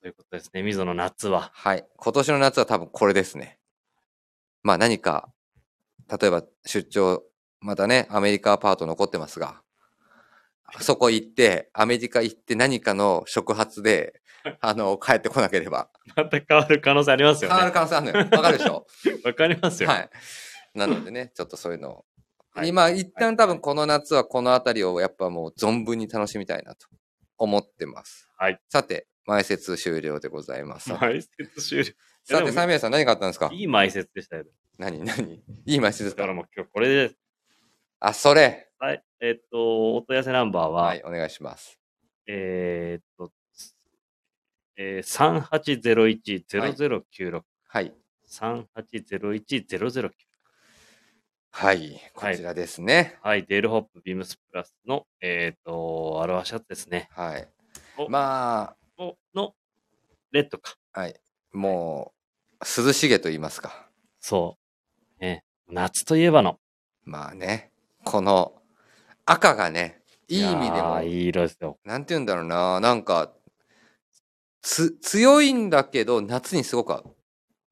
[0.03, 0.63] そういうことですね。
[0.63, 1.49] 溝の夏は。
[1.53, 1.87] はい。
[1.95, 3.57] 今年の夏は多分これですね。
[4.63, 5.29] まあ何か、
[6.09, 7.23] 例えば出張、
[7.59, 9.61] またね、アメリカパート残ってますが、
[10.79, 14.21] そこ行って、アメリカ行って何かの触発で、
[14.59, 15.89] あの、帰ってこなければ。
[16.15, 17.55] また変わる可能性ありますよね。
[17.55, 18.27] 変わる可能性あるのよ。
[18.31, 18.87] わかるでしょ？
[19.23, 19.89] わかりますよ。
[19.89, 20.09] はい。
[20.73, 21.93] なのでね、ちょっとそういうのを。
[22.55, 26.87] はい今、一旦多分この夏はこのあたりをやっぱもう存分に楽しみたいなと
[27.39, 28.29] 思ってます。
[28.37, 28.59] はい。
[28.69, 30.91] さて、前説終了でございます。
[30.93, 31.93] 埋設終了。
[32.23, 33.49] さて、でもサミヤさん何買ったんですか？
[33.51, 34.45] いい埋設でしたよ。
[34.77, 35.43] 何何？
[35.65, 36.21] いい前説ですか？
[36.23, 37.15] だからもう今日これで、
[37.99, 38.69] あ、それ。
[38.79, 39.03] はい。
[39.21, 41.79] えっと、お問い合わせナンバーは、はい、お願いします。
[42.27, 43.31] えーっと、
[44.75, 47.43] えー、3801-0096。
[47.67, 47.93] はい。
[48.27, 50.11] 3801-0096。
[51.55, 53.19] はい、こちらですね。
[53.21, 53.45] はい。
[53.45, 57.07] デールホップビームスプラスの、えーっと、アロハシャツですね。
[57.11, 57.47] はい。
[57.97, 59.53] おまおの、
[60.31, 60.75] レッドか。
[60.93, 61.15] あ、はい。
[61.53, 62.13] も
[62.59, 63.87] う、涼しげと言いますか。
[64.19, 64.57] そ
[65.19, 65.21] う。
[65.23, 65.43] ね。
[65.69, 66.59] 夏といえばの。
[67.03, 67.71] まあね、
[68.03, 68.53] この
[69.25, 71.77] 赤がね、いい意味でもいい色ですよ。
[71.83, 73.33] なんて言うんだろうな、なんか、
[74.61, 77.15] つ、強いんだけど、夏にすごく合う。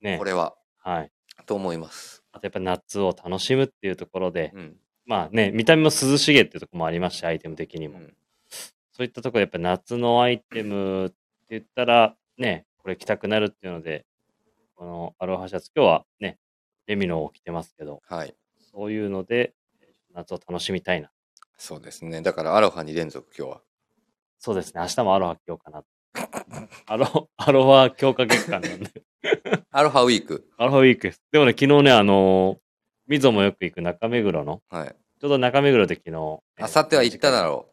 [0.02, 0.24] ねこ。
[0.24, 1.12] れは、はい。
[1.46, 2.24] と思います。
[2.32, 4.78] あとやっぱ夏を楽しむっていうところで、うん。
[5.06, 8.00] まあね、見た目も涼しげっていうところもありますし、アイテム的にも。
[8.00, 8.16] うん
[8.94, 11.16] そういったところでやっぱ夏のアイテムって
[11.52, 14.06] 言ったら、ね、これ着たくなるっていうので、
[14.76, 16.40] このアロハシャツ、今日はね、
[16.88, 18.36] レミノを着てますけど、はい。
[18.74, 19.54] そういうので、
[20.14, 21.12] 夏を楽しみたいな。
[21.58, 22.22] そうですね。
[22.22, 23.62] だから、アロハ2連続、今日は。
[24.40, 25.84] そうですね、明日もアロハ着ようかな。
[26.88, 29.04] アロ、アロハ強化月間なんで。
[29.70, 30.50] アロハウィーク。
[30.58, 31.22] アロハウィークです。
[31.32, 32.60] でもね、昨日ね、あのー、
[33.06, 34.96] みぞもよく行く中目黒の、はい。
[35.20, 37.71] ちょうど中目黒で昨日、あさっては行っただろ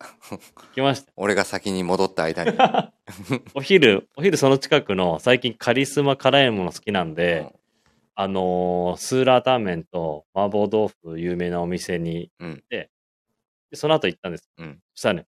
[0.00, 0.34] う。
[0.34, 0.40] 行
[0.74, 1.12] きました。
[1.16, 2.56] 俺が先に戻った間に。
[3.54, 7.50] お昼、お昼その近くの最近カリスマ辛いもの好きなんで、うん
[8.18, 12.90] あのースーラータンメンと麻婆豆腐有名なお店にうん行って、
[13.70, 14.50] でその後行ったんです。
[14.56, 15.26] うんそしたらね、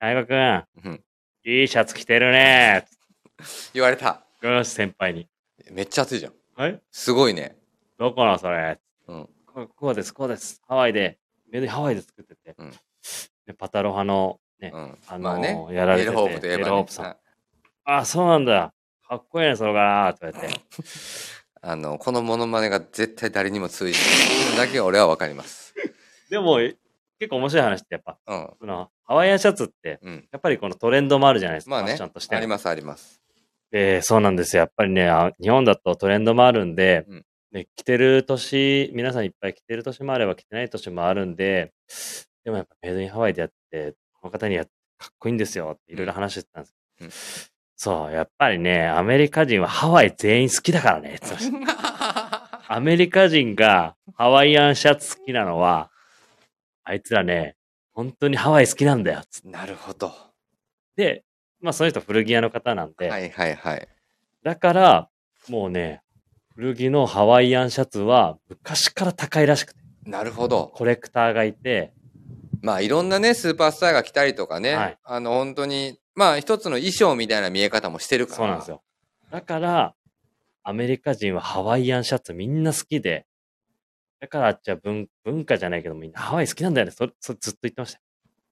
[0.00, 1.04] 大学くん、うん
[1.44, 2.96] いいシャツ着てるねーって
[3.74, 4.24] 言われた。
[4.42, 5.28] 言われました、先輩に。
[5.70, 6.34] めっちゃ暑いじゃん。
[6.56, 6.82] はい？
[6.90, 7.56] すごいね。
[7.96, 8.80] どこのそれ？
[9.06, 9.28] うん。
[9.46, 10.60] ここうです、こうです。
[10.66, 11.18] ハワイで、
[11.68, 12.76] ハワイで作ってて、うんで
[13.52, 14.98] パタロハのね、うん。
[15.08, 15.66] あのーまあね。
[15.70, 16.52] やられててエルホープといえ。
[16.54, 17.16] エルホープさんはい
[17.84, 18.72] あ、そうなんだ。
[19.08, 20.60] かっこいいね、それから、とか言って。
[21.62, 23.98] あの、このモノマネが絶対誰にも通じ
[24.54, 24.66] ない。
[24.66, 25.74] だけは俺はわかります。
[26.30, 26.58] でも、
[27.18, 28.50] 結構面白い話ってやっぱ、うん。
[28.60, 30.28] そのハワイアンシャツって、うん。
[30.30, 32.28] やっぱりこのトレンドもあるじゃないですか、まあねファッションとし。
[32.28, 32.36] て。
[32.36, 33.20] ありますあります。
[33.72, 34.60] で、そうなんですよ。
[34.60, 41.72] やっぱりね、あ日本だとトレンドもあるんで、うんね、着てる年、皆さんいっぱい着てる年もあれば着てない年もあるんで、
[42.44, 47.46] でもやっぱメイドインハワイでやって、この方にやってかっこいいんですよっていろいろ話してたんです。
[47.46, 47.50] うん
[47.82, 51.18] そう、やっぱりね、アメリカ人はハワイ全員好きだからね。
[52.68, 55.90] アメリカ人がハワイアンシャツ好きなのは、
[56.84, 57.56] あいつらね、
[57.94, 60.12] 本当にハワイ好きなんだよ、なるほど。
[60.94, 61.24] で、
[61.60, 63.88] まあその人古着屋の方なんで、はいはいはい。
[64.42, 65.08] だから、
[65.48, 66.02] もうね、
[66.54, 70.70] 古着のハワイアンシャツは昔から高いらしくて、なるほど。
[70.74, 71.94] コレクターがいて、
[72.62, 78.36] まあいろんなね、スーパースターが来たりとかね、はいあの本当に、まあ一つの衣装みたいな見え方もしてるから。
[78.36, 78.70] そうなんです。
[78.70, 78.82] よ。
[79.30, 79.94] だから、
[80.62, 83.26] アメリカ人はハワイアンシャツみんな好きで、
[84.20, 86.92] だからあっちは文文化じゃないけどみんなハワイ好きなんだよね。
[86.92, 88.00] それ、それずっと言ってました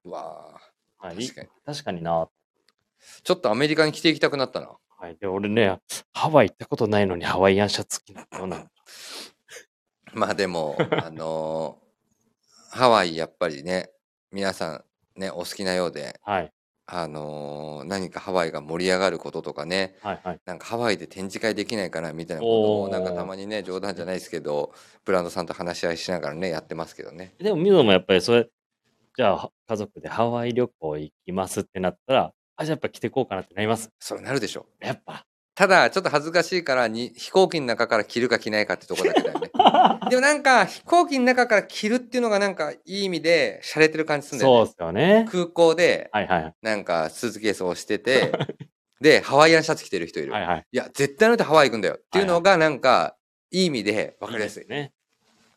[0.09, 0.59] わ
[1.01, 1.47] あはい、確かに。
[1.65, 2.27] 確かにな。
[3.23, 4.69] ちょっとアメリカに来ていきたくなったな。
[4.97, 5.15] はい。
[5.17, 5.79] で、俺ね、
[6.13, 8.65] ハワイ行ったことないのにハワイアンシャツ好きなんだよな。
[10.13, 11.89] まあでも、あのー
[12.71, 13.89] ハワイやっぱりね、
[14.31, 14.83] 皆さ
[15.17, 16.51] んね、お好きなようで、はい。
[16.91, 20.21] あのー何かハワイが盛り上がることとかね、はい。
[20.23, 20.39] はい。
[20.45, 24.73] なんかハワイで展示会できないかなみたいなことを、なんかたまにね、冗談じゃないですけど、
[25.05, 27.33] ブランドさんと話し合いしながらね、やってますけどね。
[27.39, 28.47] でも、ミノもやっぱりそれ、
[29.15, 33.89] じゃあ、家族でハワイ旅行行きますってなったら、あ、じゃあやっぱ着てこうかなってなります。
[33.99, 34.65] それなるでしょ。
[34.79, 35.25] やっぱ。
[35.55, 39.48] ただ、ちょっと恥ずかしいからに、飛行機の中から着るか着ないかってとこだけだよね。
[40.09, 44.65] でもなんか、飛行機の中から着るっていうのがなんか、いい意味で、洒落てる感じするんだよね。
[44.65, 45.27] そうっすよね。
[45.29, 46.55] 空港で、はいはい。
[46.61, 48.31] なんか、スーツケースをしてて、
[49.01, 50.31] で、ハワイアンシャツ着てる人いる。
[50.31, 50.65] はいはい。
[50.71, 51.95] いや、絶対あの人ハワイ行くんだよ。
[51.95, 53.15] っていうのが、なんか、
[53.51, 54.67] いい意味で分かりやすい。
[54.67, 54.93] ね。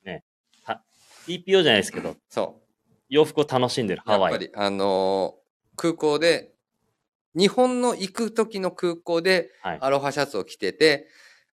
[0.04, 0.24] ね。
[0.64, 0.82] は
[1.26, 2.60] TPO じゃないですけど、そ
[3.08, 4.10] 洋服を楽しんでるう。
[4.10, 4.34] やハワイ。
[4.34, 5.42] っぱり、あのー
[5.74, 6.52] 空港で、
[7.34, 9.78] 日本の行く時の空港で、はい。
[9.80, 11.08] アロハシャツを着てて、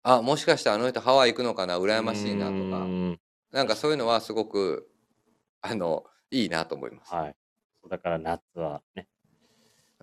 [0.09, 1.79] あ、もしかしてあの人ハワイ行くのかな？
[1.79, 3.19] 羨ましいなとか、ん
[3.53, 4.89] なんかそういうのはすごく、
[5.63, 7.13] あの、いいなと思います。
[7.13, 7.35] はい。
[7.91, 9.09] だから夏はね、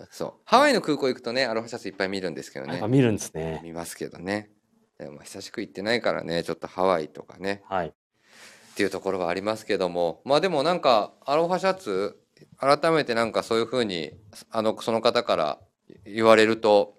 [0.10, 0.34] そう。
[0.46, 2.82] ハワイの空港行くとね、アロハシャツいっぱい見るんですけどね。
[2.88, 3.62] 見るんですね。
[3.64, 4.50] 見ますけどね。
[4.98, 7.88] でもまあ久しく行ってないからね、ちょっとハワイとかね、はい。
[7.88, 12.20] っていうところはありますけどもまあでもなんかアロハシャツ
[12.58, 14.14] 改めてなんかそういうふうに
[14.50, 15.60] あのその方から
[16.06, 16.96] 言われると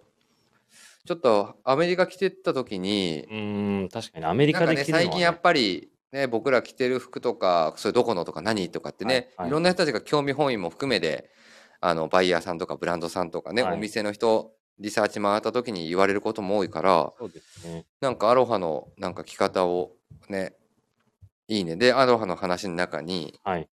[1.07, 9.49] ちょっとアメリカ来てった時にうーん、確かにアメリなんかねカで着るのは、ね、最近やっぱりね僕ら着てる服とかそれどこのとか何とかってね、はいはい。
[9.49, 11.31] いろんな人たちが興味本位も含めで
[11.81, 13.75] あのバイヤーさんとかブランドさんとかね、はい。
[13.75, 17.85] お店の人リサーチ回った時に言われることも多いからそうですね。
[18.01, 19.93] なんかアロハのなんか着方を
[20.31, 20.55] ね
[21.49, 21.77] いいね。
[21.77, 23.69] でアロハの話の中にはい。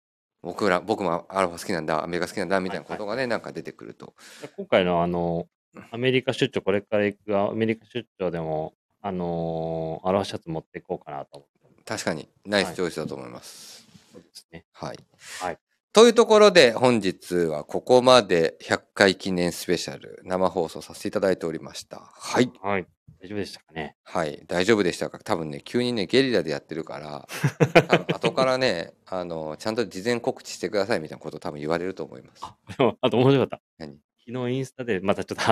[0.43, 4.15] 僕ら僕もアロハ好きなんだアメリカ好きなんだみたいなことがね、なんか出てくると。
[4.57, 5.49] 今回のあの、
[5.91, 11.83] アメリカ出張、これから行くアメリカ出張でも、あのーアロハシャツ持っていこうかなと思って。
[11.85, 14.65] 確かにナイスチョイスだと思いますそうですね。
[14.73, 14.99] はい、
[15.41, 15.59] はい
[15.93, 22.87] というところで本日はここまで100回記念スペシャル生放送させていただいておりましたはいはい。
[23.23, 23.97] 大丈夫でしたかね？
[24.03, 25.19] はい大丈夫でしたか？
[25.21, 27.27] 多分ね急にねゲリラでやってるから
[27.89, 33.63] 多分後からねあのちゃんと事前告知してくださいみたいなこと多分言われると思いますあ、でも、あと面白かった。
[33.79, 33.99] 何？
[34.29, 35.43] 昨日インスタで、またちょっと、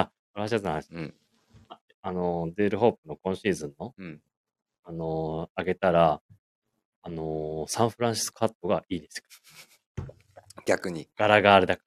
[0.48, 1.14] シャツの話、うん
[2.02, 4.20] あの、デールホープの今シーズンの、うん
[4.84, 6.20] あのー、上げたら、
[7.02, 9.18] あのーサンフランシスコカットがいいです
[9.98, 10.04] よ。
[10.66, 11.82] 逆に柄があれだか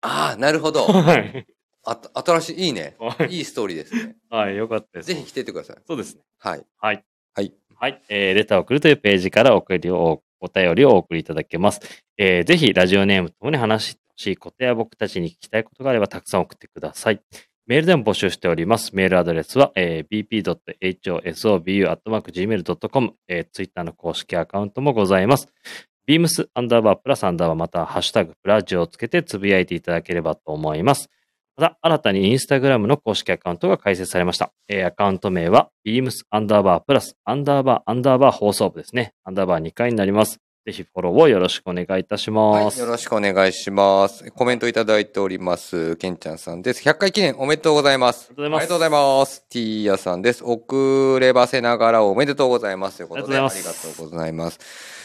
[0.00, 0.92] ああなるほど ら。
[1.02, 1.46] はい。
[1.86, 5.06] あ新しいいいねはいいいストーリーですねはい、よかったです。
[5.06, 6.22] ぜひ来てってくださいそうですね。
[6.38, 7.04] はいはい。
[7.34, 8.02] はいはい。
[8.08, 11.80] えーレターを送るというページから送りを、お便りをお送りいただけます。
[12.18, 17.20] えーぜひ、ラジオネームともに話ししいことや僕たちに聞きたいことがあれば、たくさん送ってください。
[17.66, 18.94] メールでも募集しております。
[18.94, 25.48] メールアドレスは、えー bp.hosobu.gmail.com、えー、ツイッターの公式アカウントもございます。
[26.06, 31.08] beams アンダーバープラスアンダーバーまたはハッシュタグプラジオをつけてつぶやいていただければと思います。
[31.56, 34.52] また、新たにインスタグラムの公式アカウントが開設されました。
[34.68, 39.14] えーアカウント名は、beams アンダーバープラスアンダーバーアンダーバー放送部ですね。
[39.24, 40.43] アンダーバー2回になります。
[40.64, 42.80] ぜひフォローをよろしくお願いいたします。
[42.80, 44.30] はい、よろしくお願いします。
[44.30, 45.96] コメントいただいております。
[45.96, 46.82] けんちゃんさんです。
[46.88, 48.32] 100回記念おめでとうございます。
[48.34, 49.44] ありがとうございます。
[49.50, 50.42] ティーヤさんです。
[50.42, 52.96] 遅ればせながらおめでとうございます。
[52.96, 54.58] ということで、ありがととうございます。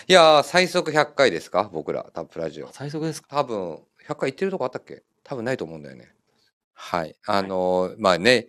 [0.07, 1.69] いやー、最速100回ですか？
[1.73, 2.69] 僕ら、多分プラジオ。
[2.71, 3.27] 最速ですか？
[3.29, 5.03] 多分、100回行ってるとこあったっけ？
[5.25, 6.13] 多分ないと思うんだよね。
[6.73, 7.17] はい。
[7.27, 8.47] あのーまあね、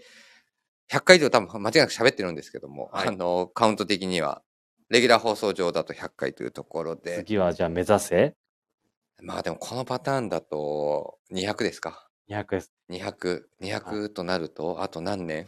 [0.93, 4.43] 100回以上多分間違いなく喋ってるんですけども、はいあのーカウント的には、
[4.91, 8.35] レギュラー放送上だと100回というところで、次はじゃあ目指せ？
[9.23, 12.09] まあでもこのパターンだと200ですか。
[12.29, 12.73] 200です。
[12.91, 15.47] 200、200となると、あと何年？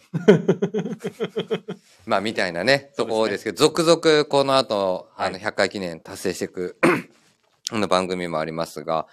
[2.07, 6.79] まあみたいなね、ところですけど、続々この後、あのはい100回記念達成していく、
[7.73, 9.09] あの番組もありますが、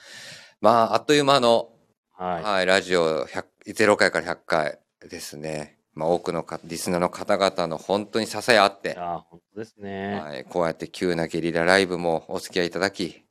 [0.62, 1.72] まああっという間の、
[2.12, 2.44] はい。
[2.44, 5.79] はい、ラジオ100 0回から100回ですね。
[6.00, 10.20] まあ多くのかリスナーの方々の本当に支えあって、いやー本当ですね。
[10.22, 13.26] はい、こうやって急なゲリラライブもお付き合いいただき、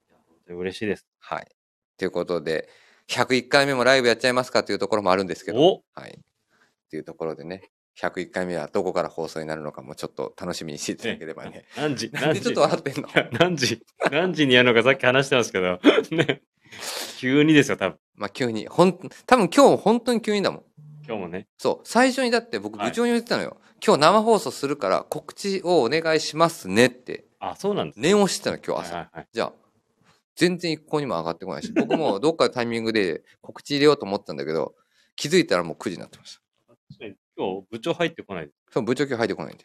[0.47, 1.07] 嬉しいです。
[1.19, 1.47] はい。
[1.97, 2.69] ということで、
[3.09, 6.11] 101回目もライブやっちゃいますかというところもあるんですけど、おはい。
[6.11, 6.21] っ
[6.91, 11.65] ていうところでね、101回目はどこから放送になるのかもちょっと楽しみにしていただければね。
[11.75, 13.09] 何時 なんでちょっと笑ってんの？
[13.41, 15.81] 何時何時にやるのかさっき話してますけど、
[16.13, 16.43] ね。
[17.17, 17.99] 急にですよ、多分。
[18.15, 18.93] まあ急に、ほん、
[19.27, 20.65] 多分今日本当に急にだもん。
[21.09, 21.47] 今日もね。
[21.57, 23.57] そう、最初にだって僕はい部長に言ってたのよ。
[23.85, 28.09] 今日生放送するから告知をお願いしますねってあ、そうなんですね。
[28.09, 28.97] 念をしてたの今日朝。
[28.97, 29.29] はいはいはい。
[29.33, 29.53] じゃあ、
[30.37, 34.75] 全然一向にも上がってこないし、僕もどっかのタイミングで告知入れようと思ったんだけど、
[35.17, 36.43] 気づいたらもう9時になってました。
[37.39, 38.51] 今日部長入ってこない。
[38.71, 39.65] そう、部長今日入ってこないんで。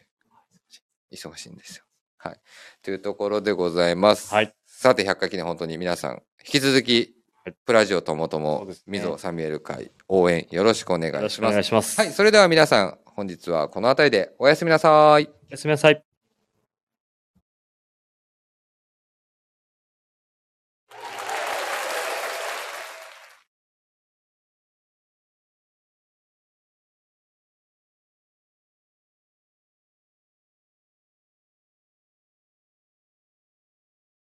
[1.12, 1.84] 忙しいんですよ。
[2.16, 2.40] はい。
[2.82, 4.32] というところでございます。
[4.32, 4.54] はい。
[4.64, 11.52] さて、100回記念本当に皆さん、引き続きはいプラジオともともですね溝サミュエル会応援よろしくお願よろしくおいします。
[11.52, 12.00] 願いします。
[12.00, 15.28] はい、それでは皆さん、本日はこの辺りでおやすみなさい。
[15.48, 16.13] おやすみなさい。